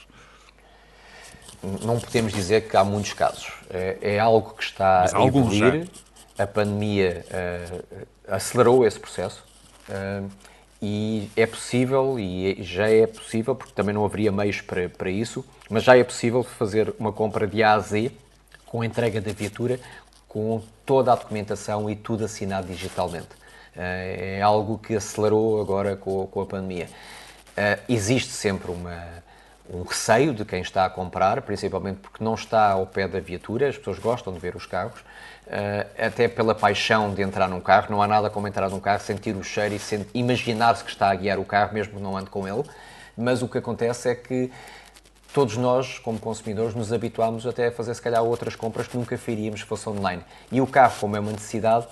[1.84, 3.52] Não podemos dizer que há muitos casos.
[3.70, 5.86] É, é algo que está Mas a evoluir.
[5.86, 6.44] Já.
[6.44, 9.44] A pandemia uh, acelerou esse processo.
[9.90, 10.30] Uh,
[10.82, 15.44] e é possível, e já é possível, porque também não haveria meios para, para isso,
[15.70, 18.12] mas já é possível fazer uma compra de A a Z
[18.66, 19.80] com a entrega da viatura,
[20.28, 23.30] com toda a documentação e tudo assinado digitalmente.
[23.76, 26.90] É algo que acelerou agora com, com a pandemia.
[27.56, 29.04] Eh, existe sempre uma,
[29.70, 33.68] um receio de quem está a comprar, principalmente porque não está ao pé da viatura,
[33.68, 35.04] as pessoas gostam de ver os carros,
[35.48, 37.88] uh, até pela paixão de entrar num carro.
[37.90, 41.16] Não há nada como entrar num carro, sentir o cheiro e imaginar-se que está a
[41.16, 42.64] guiar o carro, mesmo que não ande com ele.
[43.18, 44.52] Mas o que acontece é que
[45.34, 49.18] todos nós, como consumidores, nos habituámos até a fazer, se calhar, outras compras que nunca
[49.18, 50.24] faríamos se fosse online.
[50.52, 51.88] E o carro, como é uma necessidade,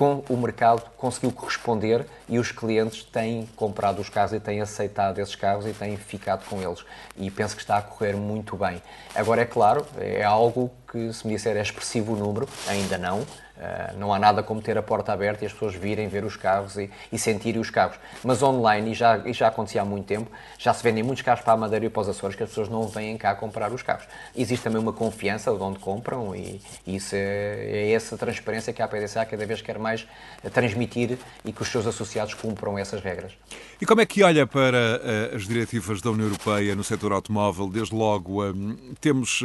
[0.00, 5.18] com o mercado conseguiu corresponder e os clientes têm comprado os carros e têm aceitado
[5.18, 6.82] esses carros e têm ficado com eles.
[7.18, 8.82] E penso que está a correr muito bem.
[9.14, 13.26] Agora, é claro, é algo que, se me disser é expressivo o número, ainda não.
[13.60, 16.34] Uh, não há nada como ter a porta aberta e as pessoas virem ver os
[16.34, 17.98] carros e, e sentirem os carros.
[18.24, 21.44] Mas online, e já, e já acontecia há muito tempo, já se vendem muitos carros
[21.44, 23.82] para a Madeira e para os Açores que as pessoas não vêm cá comprar os
[23.82, 24.06] carros.
[24.34, 28.80] Existe também uma confiança de onde compram e, e isso é, é, essa transparência que
[28.80, 30.08] a PDCA cada vez quer mais
[30.54, 33.32] transmitir e que os seus associados cumpram essas regras.
[33.78, 37.68] E como é que olha para uh, as diretivas da União Europeia no setor automóvel?
[37.68, 38.54] Desde logo, uh,
[39.02, 39.42] temos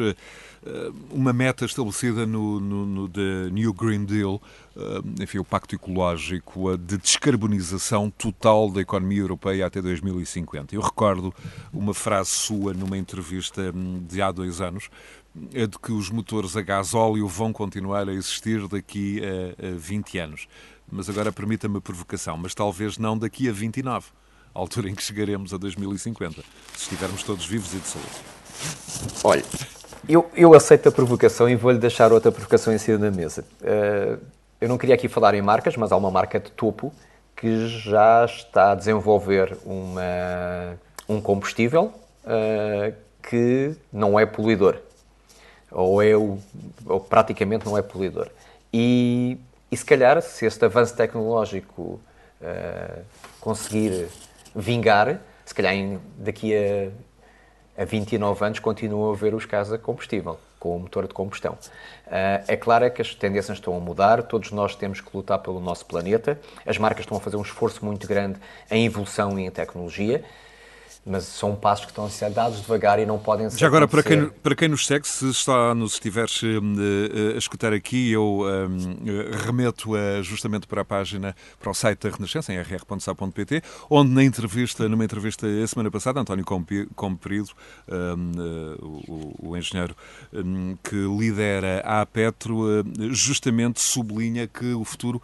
[1.11, 4.41] uma meta estabelecida no, no, no The New Green Deal,
[5.21, 10.75] enfim, o Pacto Ecológico, de descarbonização total da economia europeia até 2050.
[10.75, 11.33] Eu recordo
[11.71, 14.89] uma frase sua numa entrevista hum, de há dois anos,
[15.53, 19.77] é de que os motores a gás óleo vão continuar a existir daqui a, a
[19.77, 20.47] 20 anos.
[20.91, 24.07] Mas agora permita-me a provocação, mas talvez não daqui a 29
[24.53, 26.41] à altura em que chegaremos a 2050,
[26.75, 29.15] se estivermos todos vivos e de saúde.
[29.23, 29.43] Olha,
[30.07, 33.43] eu, eu aceito a provocação e vou-lhe deixar outra provocação em cima da mesa.
[33.61, 34.19] Uh,
[34.59, 36.93] eu não queria aqui falar em marcas, mas há uma marca de topo
[37.35, 44.77] que já está a desenvolver uma, um combustível uh, que não é poluidor.
[45.71, 46.37] Ou, é o,
[46.85, 48.29] ou praticamente não é poluidor.
[48.71, 49.37] E,
[49.71, 51.99] e se calhar, se este avanço tecnológico
[52.41, 53.01] uh,
[53.41, 54.07] conseguir
[54.55, 55.75] vingar, se calhar
[56.17, 56.89] daqui a,
[57.77, 61.53] a 29 anos continuam a ver os carros a combustível, com o motor de combustão.
[62.07, 65.59] Uh, é claro que as tendências estão a mudar, todos nós temos que lutar pelo
[65.59, 68.39] nosso planeta, as marcas estão a fazer um esforço muito grande
[68.71, 70.23] em evolução e em tecnologia,
[71.05, 73.59] mas são passos que estão a ser dados devagar e não podem ser.
[73.59, 77.71] Já agora, para quem, para quem nos segue, se está, nos estiveres uh, a escutar
[77.73, 82.59] aqui, eu uh, remeto uh, justamente para a página, para o site da Renascença, em
[82.59, 86.43] rr.sa.pt, onde na entrevista, numa entrevista a semana passada, António
[86.95, 87.49] Comprido,
[89.07, 89.95] o, o, engenheiro
[90.83, 95.21] que lidera a Petro, justamente sublinha que o futuro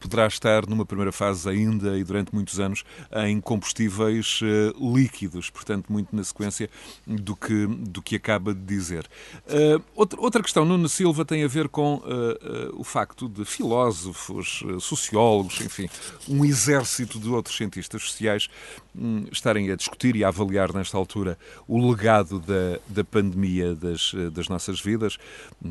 [0.00, 2.84] poderá estar numa primeira fase ainda e durante muitos anos
[3.26, 4.40] em combustíveis
[4.80, 6.70] líquidos líquidos, portanto, muito na sequência
[7.06, 9.06] do que, do que acaba de dizer.
[9.46, 13.44] Uh, outra, outra questão, Nuno Silva, tem a ver com uh, uh, o facto de
[13.44, 15.88] filósofos, sociólogos, enfim,
[16.28, 18.48] um exército de outros cientistas sociais
[18.94, 24.12] um, estarem a discutir e a avaliar nesta altura o legado da, da pandemia das,
[24.32, 25.18] das nossas vidas.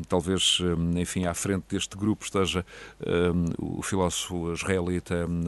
[0.08, 0.58] Talvez,
[0.96, 2.64] enfim, à frente deste grupo esteja
[3.06, 5.44] um, o filósofo israelita um,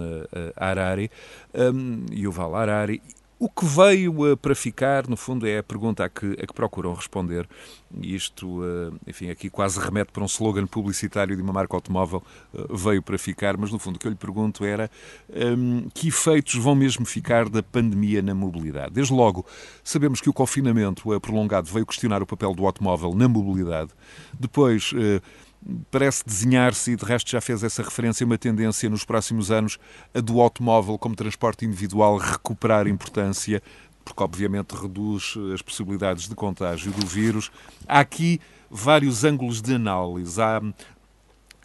[0.57, 1.11] Harari,
[1.55, 3.03] um, Yuval Harari,
[3.42, 6.92] O que veio para ficar, no fundo, é a pergunta a que, a que procuram
[6.92, 7.48] responder.
[8.03, 8.61] Isto,
[9.07, 12.22] enfim, aqui quase remete para um slogan publicitário de uma marca automóvel,
[12.68, 14.90] veio para ficar, mas no fundo o que eu lhe pergunto era
[15.57, 18.92] um, que efeitos vão mesmo ficar da pandemia na mobilidade.
[18.92, 19.46] Desde logo,
[19.83, 23.90] sabemos que o confinamento prolongado veio questionar o papel do automóvel na mobilidade.
[24.38, 24.92] Depois,
[25.90, 29.79] parece desenhar-se, e de resto já fez essa referência, uma tendência nos próximos anos
[30.14, 33.62] a do automóvel como transporte individual recuperar importância,
[34.05, 37.51] porque obviamente reduz as possibilidades de contágio do vírus.
[37.87, 40.40] Há aqui vários ângulos de análise.
[40.40, 40.62] Há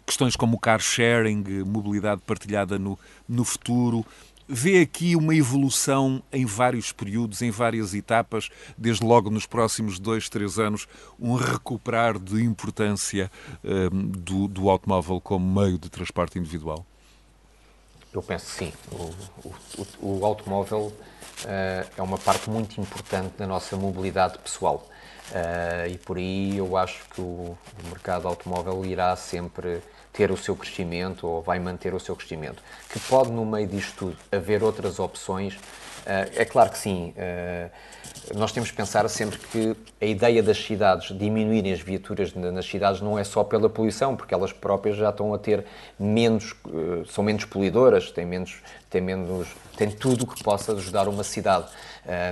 [0.04, 4.04] questões como o car sharing, mobilidade partilhada no, no futuro,
[4.48, 10.28] vê aqui uma evolução em vários períodos, em várias etapas, desde logo nos próximos dois,
[10.28, 10.86] três anos,
[11.18, 13.30] um recuperar de importância
[13.64, 16.84] um, do, do, automóvel como meio de transporte individual?
[18.12, 18.72] Eu penso que sim.
[18.92, 19.14] O,
[20.02, 24.86] o, o automóvel uh, é uma parte muito importante da nossa mobilidade pessoal.
[25.30, 30.36] Uh, e por aí eu acho que o, o mercado automóvel irá sempre ter o
[30.36, 32.62] seu crescimento ou vai manter o seu crescimento.
[32.90, 35.58] Que pode, no meio disto tudo, haver outras opções?
[36.06, 37.12] Uh, é claro que sim.
[37.16, 42.64] Uh, nós temos que pensar sempre que a ideia das cidades diminuírem as viaturas nas
[42.64, 45.64] cidades não é só pela poluição, porque elas próprias já estão a ter
[45.98, 51.08] menos, uh, são menos poluidoras, têm menos, têm menos, têm tudo o que possa ajudar
[51.08, 51.66] uma cidade.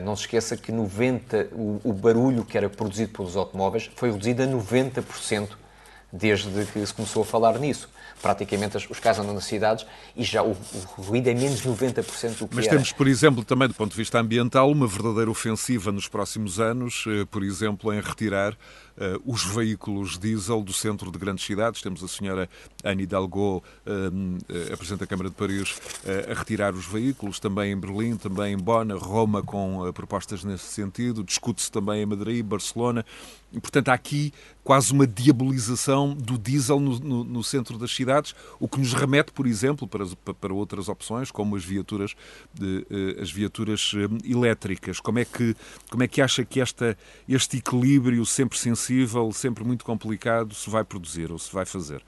[0.04, 4.44] não se esqueça que 90, o, o barulho que era produzido pelos automóveis foi reduzido
[4.44, 5.48] a 90%
[6.12, 7.88] desde que se começou a falar nisso.
[8.22, 10.56] Praticamente os carros andam nas cidades e já o,
[10.98, 12.76] o ruído é menos de 90% do que Mas era.
[12.76, 17.04] temos, por exemplo, também do ponto de vista ambiental, uma verdadeira ofensiva nos próximos anos,
[17.06, 18.56] eh, por exemplo, em retirar
[19.24, 21.82] os veículos diesel do centro de grandes cidades.
[21.82, 22.48] Temos a senhora
[22.82, 25.80] Anne Hidalgo, uh, a Presidente da Câmara de Paris,
[26.30, 31.24] a retirar os veículos, também em Berlim, também em Bonn, Roma com propostas nesse sentido.
[31.24, 33.04] Discute-se também em Madrid, Barcelona.
[33.60, 34.32] Portanto, há aqui
[34.64, 39.30] quase uma diabolização do diesel no, no, no, centro das cidades, o que nos remete,
[39.30, 40.04] por exemplo, para,
[40.40, 42.16] para outras opções, como as viaturas,
[42.52, 42.86] de,
[43.20, 43.92] as viaturas
[44.24, 44.98] elétricas.
[44.98, 45.54] Como é que,
[45.90, 46.96] como é que acha que esta,
[47.28, 48.83] este equilíbrio sempre sensível
[49.32, 52.02] sempre muito complicado, se vai produzir ou se vai fazer?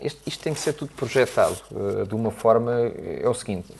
[0.00, 2.72] Isto, isto, tem que ser tudo projetado uh, de uma forma.
[2.72, 3.72] É o seguinte: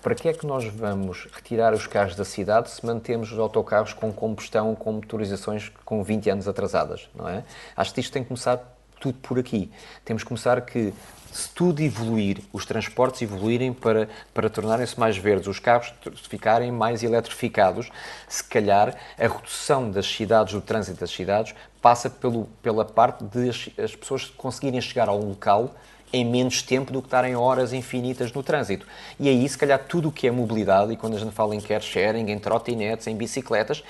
[0.00, 3.92] para que é que nós vamos retirar os carros da cidade se mantemos os autocarros
[3.92, 7.08] com combustão, com motorizações com 20 anos atrasadas?
[7.14, 7.44] Não é?
[7.76, 8.56] Acho que isto tem que começar
[9.02, 9.68] tudo por aqui.
[10.04, 10.94] Temos que começar que
[11.32, 15.92] se tudo evoluir, os transportes evoluírem para, para tornarem-se mais verdes, os carros
[16.28, 17.90] ficarem mais eletrificados,
[18.28, 23.48] se calhar a redução das cidades, do trânsito das cidades, passa pelo, pela parte de
[23.48, 25.74] as, as pessoas conseguirem chegar a um local
[26.12, 28.86] em menos tempo do que estarem horas infinitas no trânsito.
[29.18, 31.60] E aí, se calhar, tudo o que é mobilidade, e quando a gente fala em
[31.60, 33.82] car sharing, em trotinetes, em bicicletas,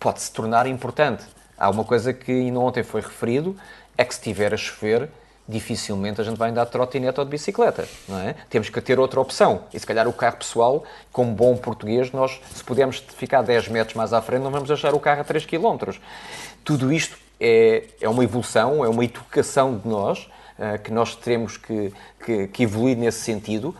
[0.00, 1.24] pode se tornar importante.
[1.56, 3.56] Há uma coisa que ainda ontem foi referido,
[4.02, 5.08] é que se estiver a chover,
[5.48, 8.34] dificilmente a gente vai andar de trotinete ou de bicicleta, não é?
[8.48, 9.64] Temos que ter outra opção.
[9.72, 13.96] E se calhar o carro pessoal, como bom português, nós, se pudermos ficar 10 metros
[13.96, 15.92] mais à frente, não vamos deixar o carro a 3 km.
[16.64, 21.56] Tudo isto é, é uma evolução, é uma educação de nós, uh, que nós teremos
[21.56, 21.92] que,
[22.24, 23.74] que, que evoluir nesse sentido.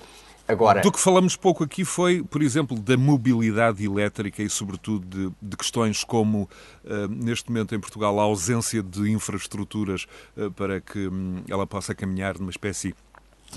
[0.47, 0.81] Agora...
[0.81, 5.57] Do que falamos pouco aqui foi, por exemplo, da mobilidade elétrica e, sobretudo, de, de
[5.57, 6.49] questões como,
[6.85, 11.95] uh, neste momento em Portugal, a ausência de infraestruturas uh, para que um, ela possa
[11.95, 12.95] caminhar numa espécie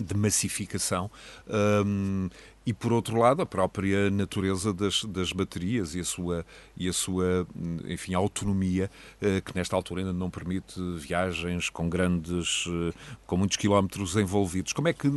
[0.03, 1.09] de massificação.
[1.47, 2.29] Um,
[2.65, 6.93] e por outro lado a própria natureza das, das baterias e a sua e a
[6.93, 7.45] sua
[7.87, 8.89] enfim autonomia
[9.21, 12.93] eh, que nesta altura ainda não permite viagens com grandes eh,
[13.27, 15.07] com muitos quilómetros envolvidos como é que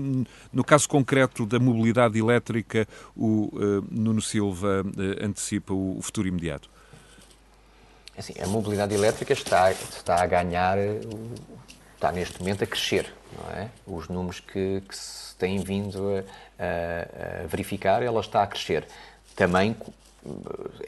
[0.52, 2.86] no caso concreto da mobilidade elétrica
[3.16, 4.84] o uh, Nuno Silva
[5.22, 6.68] antecipa o futuro imediato
[8.16, 10.76] assim, a mobilidade elétrica está está a ganhar
[11.98, 16.24] está neste momento a crescer não é os números que, que se têm vindo a
[16.58, 18.86] a, verificar, ela está a crescer.
[19.36, 19.76] Também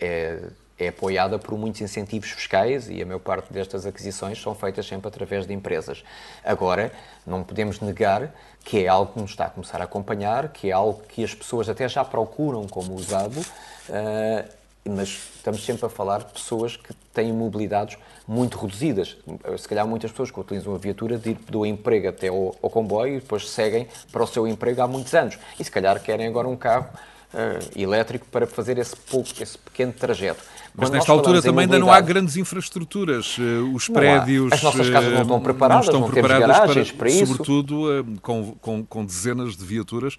[0.01, 0.41] é,
[0.79, 5.07] é apoiada por muitos incentivos fiscais e a maior parte destas aquisições são feitas sempre
[5.09, 6.03] através de empresas.
[6.45, 6.93] Agora,
[7.27, 10.73] não podemos negar que é algo que nos está a começar a acompanhar, que é
[10.73, 16.19] algo que as pessoas até já procuram como usado, uh, mas estamos sempre a falar
[16.19, 19.17] de pessoas que têm mobilidades muito reduzidas.
[19.59, 23.21] Se calhar muitas pessoas que utilizam a viatura do emprego até ao, ao, comboio e
[23.21, 25.39] depois seguem para o seu emprego há muitos anos.
[25.59, 26.89] E se calhar querem agora um carro
[27.35, 30.43] uh, elétrico para fazer esse, pouco, esse pequeno trajeto.
[30.75, 33.37] Mas Quando nesta altura também ainda não há grandes infraestruturas.
[33.41, 34.53] Eh, os prédios.
[34.53, 37.27] As nossas casas não estão preparadas, não, estão não preparadas para, para, isso.
[37.27, 40.17] Sobretudo eh, com, com, com, dezenas de viaturas,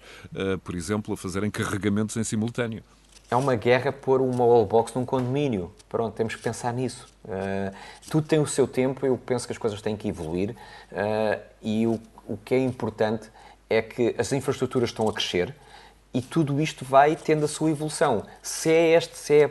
[0.62, 2.82] por exemplo, a fazerem carregamentos em simultâneo.
[3.30, 5.72] É uma guerra pôr uma wallbox num condomínio.
[5.88, 7.06] Pronto, temos que pensar nisso.
[7.24, 7.74] Uh,
[8.10, 11.86] tudo tem o seu tempo, eu penso que as coisas têm que evoluir uh, e
[11.86, 13.30] o, o que é importante
[13.70, 15.54] é que as infraestruturas estão a crescer
[16.14, 18.24] e tudo isto vai tendo a sua evolução.
[18.42, 19.50] Se é este, se é, uh,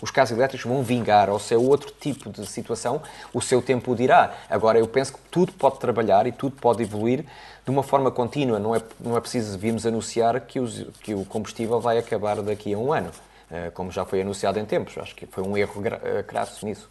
[0.00, 3.02] os carros elétricos vão vingar ou se é outro tipo de situação,
[3.34, 4.34] o seu tempo o dirá.
[4.48, 7.24] Agora, eu penso que tudo pode trabalhar e tudo pode evoluir
[7.66, 8.60] de uma forma contínua.
[8.60, 12.72] Não é, não é preciso virmos anunciar que, os, que o combustível vai acabar daqui
[12.72, 13.10] a um ano,
[13.50, 14.96] uh, como já foi anunciado em tempos.
[14.96, 16.88] Acho que foi um erro uh, crasso nisso.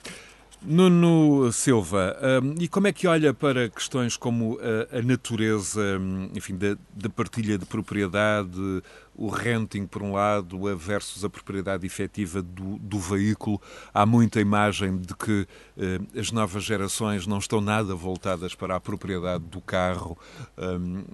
[0.68, 6.30] Nuno Silva, um, e como é que olha para questões como a, a natureza, hum,
[6.34, 8.82] enfim, da, da, partilha de propriedade,
[9.16, 13.62] o renting por um lado versus a propriedade efetiva do, do veículo?
[13.94, 15.48] Há muita imagem de que
[15.78, 20.18] uh, as novas gerações não estão nada voltadas para a propriedade do carro,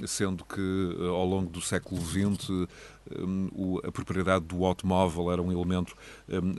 [0.08, 2.68] sendo que uh, ao longo do século XX
[3.84, 5.96] a propriedade do automóvel era um elemento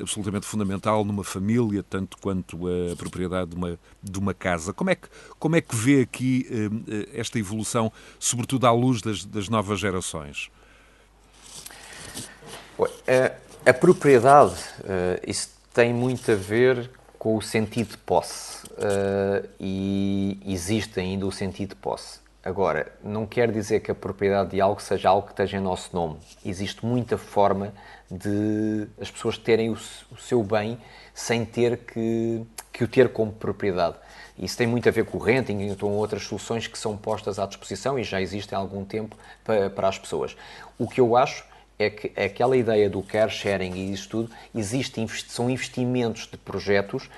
[0.01, 4.73] absolutamente fundamental numa família, tanto quanto a propriedade de uma, de uma casa.
[4.73, 6.47] Como é, que, como é que vê aqui
[7.15, 10.51] esta evolução, sobretudo à luz das, das novas gerações?
[13.07, 18.67] A, a propriedade, uh, isso tem muito a ver com o sentido de posse.
[18.67, 22.21] Uh, e existe ainda o sentido de posse.
[22.45, 25.95] Agora, não quer dizer que a propriedade de algo seja algo que esteja em nosso
[25.95, 26.19] nome.
[26.45, 27.73] Existe muita forma
[28.11, 30.77] de as pessoas terem o, seu bem
[31.15, 33.97] sem ter que, que o ter como propriedade.
[34.37, 37.47] Isso tem muito a ver com o renting então outras soluções que são postas à
[37.47, 40.37] disposição e já existem há algum tempo para, para as pessoas.
[40.77, 41.45] O que eu acho
[41.79, 47.09] é que aquela ideia do care sharing e isso tudo, existe, são investimentos de projetos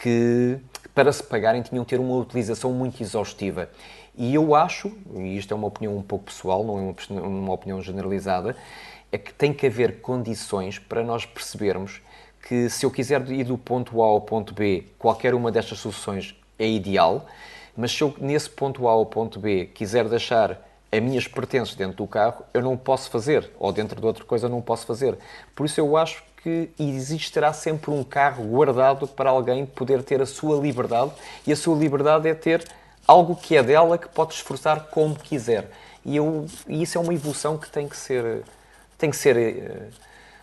[0.00, 0.58] que,
[0.94, 3.68] para se pagarem, tinham que ter uma utilização muito exaustiva.
[4.16, 7.80] E eu acho, e isto é uma opinião um pouco pessoal, não é uma, opinião
[7.80, 8.56] generalizada,
[9.10, 12.02] é que tem que haver condições para nós percebermos
[12.46, 16.34] que se eu quiser ir do ponto A ao ponto B, qualquer uma destas soluções
[16.58, 17.26] é ideal,
[17.76, 20.60] mas se eu nesse ponto A ao ponto B quiser deixar
[20.92, 24.48] as minhas pertences dentro do carro, eu não posso fazer, ou dentro de outra coisa
[24.48, 25.16] não posso fazer.
[25.54, 30.26] Por isso eu acho que existirá sempre um carro guardado para alguém poder ter a
[30.26, 31.12] sua liberdade,
[31.46, 32.66] e a sua liberdade é ter
[33.10, 35.70] algo que é dela que pode esforçar como quiser.
[36.04, 38.42] E, eu, e isso é uma evolução que tem que ser,
[38.96, 39.88] tem que ser, eh,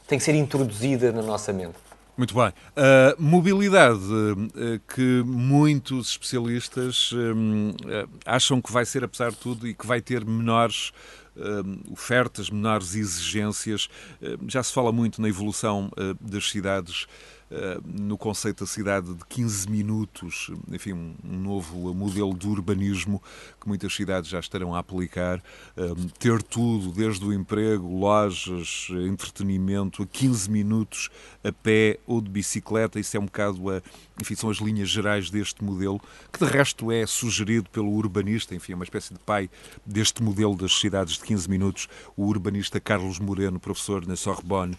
[0.05, 1.75] tem que ser introduzida na nossa mente.
[2.17, 2.51] Muito bem.
[2.75, 4.01] A mobilidade
[4.55, 10.01] eh, que muitos especialistas eh, acham que vai ser, apesar de tudo, e que vai
[10.01, 10.91] ter menores
[11.91, 13.87] ofertas, menores exigências.
[14.47, 17.05] Já se fala muito na evolução das cidades
[17.85, 23.21] no conceito da cidade de 15 minutos, enfim, um novo modelo de urbanismo
[23.59, 25.41] que muitas cidades já estarão a aplicar,
[25.77, 31.09] eh, ter tudo, desde o emprego, lojas, entretenimento, a 15 minutos
[31.43, 33.81] a pé ou de bicicleta, isso é um bocado a,
[34.21, 38.73] enfim, são as linhas gerais deste modelo, que de resto é sugerido pelo urbanista, enfim,
[38.73, 39.49] é uma espécie de pai
[39.85, 44.77] deste modelo das cidades de 15 minutos, o urbanista Carlos Moreno, professor na Sorbonne,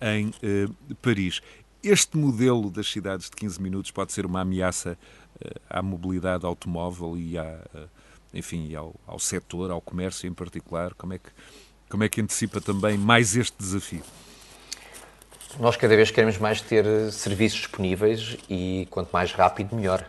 [0.00, 0.68] em eh,
[1.02, 1.40] Paris.
[1.88, 4.98] Este modelo das cidades de 15 minutos pode ser uma ameaça
[5.36, 7.88] uh, à mobilidade automóvel e à, uh,
[8.34, 10.94] enfim, ao, ao setor, ao comércio em particular?
[10.94, 11.30] Como é, que,
[11.88, 14.02] como é que antecipa também mais este desafio?
[15.60, 20.04] Nós cada vez queremos mais ter serviços disponíveis e quanto mais rápido, melhor.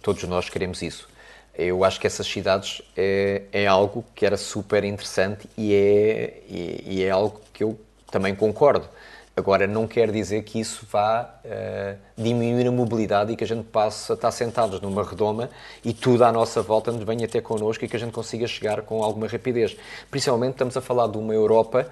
[0.00, 1.06] Todos nós queremos isso.
[1.54, 6.84] Eu acho que essas cidades é, é algo que era super interessante e é, e,
[6.86, 7.78] e é algo que eu
[8.10, 8.88] também concordo.
[9.36, 13.64] Agora, não quer dizer que isso vá uh, diminuir a mobilidade e que a gente
[13.64, 15.48] passe a estar sentados numa redoma
[15.84, 18.82] e tudo à nossa volta nos venha até connosco e que a gente consiga chegar
[18.82, 19.76] com alguma rapidez.
[20.10, 21.90] Principalmente estamos a falar de uma Europa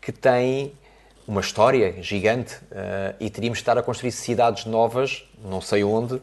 [0.00, 0.72] que tem
[1.26, 6.20] uma história gigante uh, e teríamos de estar a construir cidades novas, não sei onde,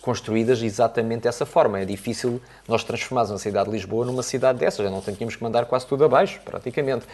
[0.00, 1.80] construídas exatamente dessa forma.
[1.80, 5.42] É difícil nós transformarmos uma cidade de Lisboa numa cidade dessas, já não tínhamos que
[5.42, 7.06] mandar quase tudo abaixo, praticamente.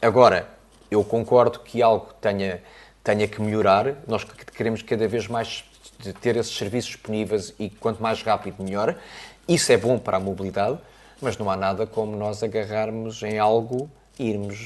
[0.00, 0.57] Agora,
[0.90, 2.62] eu concordo que algo tenha,
[3.02, 3.94] tenha que melhorar.
[4.06, 5.64] Nós queremos cada vez mais
[6.20, 8.96] ter esses serviços disponíveis e quanto mais rápido, melhor.
[9.46, 10.78] Isso é bom para a mobilidade,
[11.20, 14.58] mas não há nada como nós agarrarmos em algo e irmos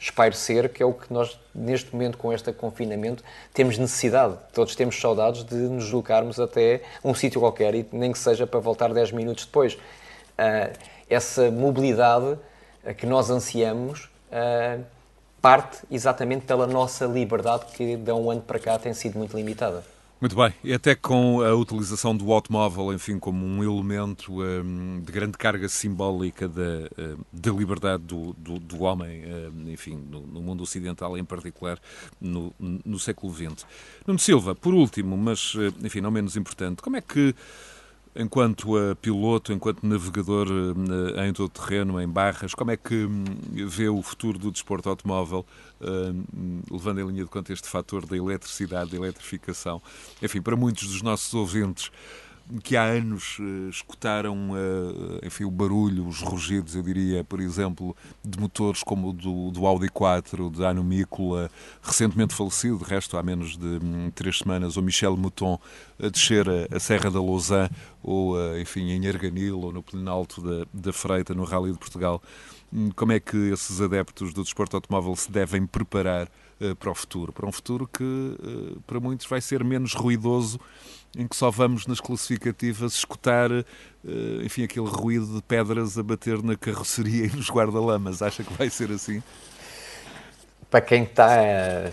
[0.00, 3.22] espairecer, que é o que nós, neste momento, com este confinamento,
[3.52, 4.36] temos necessidade.
[4.52, 8.60] Todos temos saudades de nos deslocarmos até um sítio qualquer e nem que seja para
[8.60, 9.74] voltar 10 minutos depois.
[9.74, 10.76] Uh,
[11.08, 12.38] essa mobilidade
[12.98, 14.84] que nós ansiamos uh,
[15.44, 19.84] parte exatamente pela nossa liberdade que de um ano para cá tem sido muito limitada.
[20.18, 25.12] Muito bem, e até com a utilização do automóvel, enfim, como um elemento um, de
[25.12, 30.40] grande carga simbólica da, hum, da liberdade do, do, do homem, um, enfim, no, no,
[30.40, 31.78] mundo ocidental, em particular
[32.18, 33.66] no, no século XX.
[34.06, 37.34] Nuno Silva, por último, mas, hum, enfim, não menos importante, como é que
[38.16, 43.24] enquanto uh, piloto, enquanto navegador uh, em todo terreno, em barras, como é que um,
[43.66, 45.44] vê o futuro do desporto automóvel,
[45.80, 49.82] uh, levando em linha de conta este fator da eletricidade, da eletrificação?
[50.22, 51.90] Enfim, para muitos dos nossos ouvintes,
[52.62, 57.96] que há anos uh, escutaram uh, enfim, o barulho, os rugidos, eu diria, por exemplo,
[58.24, 61.50] de motores como o do, do Audi 4, de Ano Mícola,
[61.82, 65.58] recentemente falecido, de resto há menos de um, três semanas, o Michel Mouton,
[65.98, 67.70] a descer a, Serra da Lausanne,
[68.02, 72.22] ou uh, enfim, em Arganil, ou no Planalto da, da Freita, no Rally de Portugal.
[72.72, 76.28] Hum, como é que esses adeptos do desporto automóvel se devem preparar
[76.78, 77.32] para o futuro?
[77.32, 78.36] Para um futuro que,
[78.86, 80.58] para muitos, vai ser menos ruidoso
[81.16, 83.64] em que só vamos nas classificativas escutar, eh,
[84.42, 88.20] enfim, aquele ruído de pedras a bater na carroceria e nos guarda-lamas.
[88.20, 89.22] Acha que vai ser assim?
[90.68, 91.92] Para quem está eh,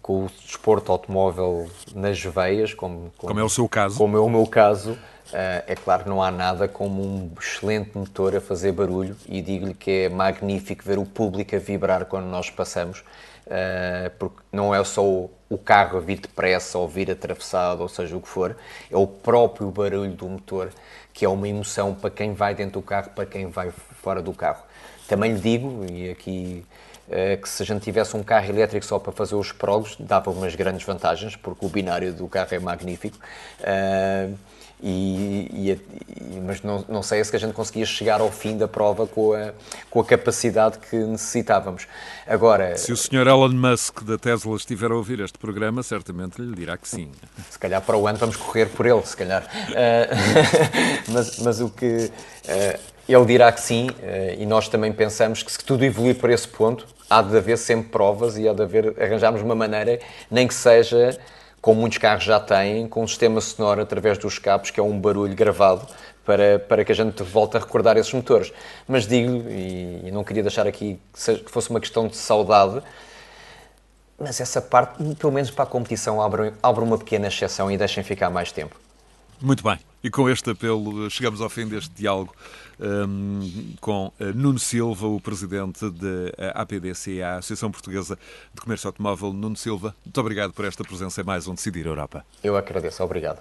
[0.00, 4.20] com o desporto automóvel nas veias, como, como, como é o seu caso, como é
[4.20, 4.96] o meu caso,
[5.32, 9.42] eh, é claro que não há nada como um excelente motor a fazer barulho e
[9.42, 13.02] digo-lhe que é magnífico ver o público a vibrar quando nós passamos,
[14.18, 18.28] porque não é só o carro vir depressa ou vir atravessado, ou seja o que
[18.28, 18.56] for,
[18.90, 20.70] é o próprio barulho do motor
[21.16, 24.34] que é uma emoção para quem vai dentro do carro, para quem vai fora do
[24.34, 24.62] carro.
[25.08, 26.85] Também lhe digo, e aqui eh,
[27.40, 30.54] que se a gente tivesse um carro elétrico só para fazer os prólogos, dava umas
[30.54, 33.16] grandes vantagens, porque o binário do carro é magnífico.
[33.60, 34.36] Uh,
[34.82, 39.06] e, e, mas não, não sei se a gente conseguia chegar ao fim da prova
[39.06, 39.52] com a,
[39.88, 41.86] com a capacidade que necessitávamos.
[42.26, 43.26] Agora, se o Sr.
[43.26, 47.10] Elon Musk da Tesla estiver a ouvir este programa, certamente lhe dirá que sim.
[47.50, 49.44] Se calhar para o ano vamos correr por ele, se calhar.
[49.44, 53.94] Uh, mas, mas o que uh, ele dirá que sim, uh,
[54.38, 57.90] e nós também pensamos que se tudo evoluir para esse ponto, há de haver sempre
[57.90, 60.00] provas e há de haver arranjarmos uma maneira,
[60.30, 61.18] nem que seja
[61.60, 65.00] como muitos carros já têm, com um sistema sonoro através dos escapes, que é um
[65.00, 65.84] barulho gravado,
[66.24, 68.52] para, para que a gente volte a recordar esses motores.
[68.86, 72.16] Mas digo, e, e não queria deixar aqui que, seja, que, fosse uma questão de
[72.16, 72.82] saudade,
[74.18, 78.02] mas essa parte, pelo menos para a competição, abre, abre uma pequena exceção e deixem
[78.04, 78.76] ficar mais tempo.
[79.40, 79.78] Muito bem.
[80.02, 82.32] E com este apelo chegamos ao fim deste diálogo
[82.80, 88.18] um, com uh, Nuno Silva, o presidente da APDC, a Associação Portuguesa
[88.54, 89.32] de Comércio Automóvel.
[89.32, 92.24] Nuno Silva, muito obrigado por esta presença em mais um Decidir Europa.
[92.42, 93.40] Eu agradeço, obrigado.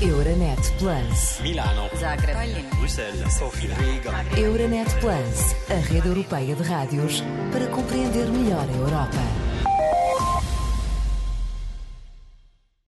[0.00, 1.40] Euronet Plus.
[1.40, 1.88] Milano.
[1.96, 2.62] Zagreb.
[2.76, 3.32] Bruxelas.
[3.32, 3.74] Sofia.
[3.74, 4.10] Riga.
[4.38, 7.22] Euronet Plus, a rede europeia de rádios
[7.52, 9.53] para compreender melhor a Europa.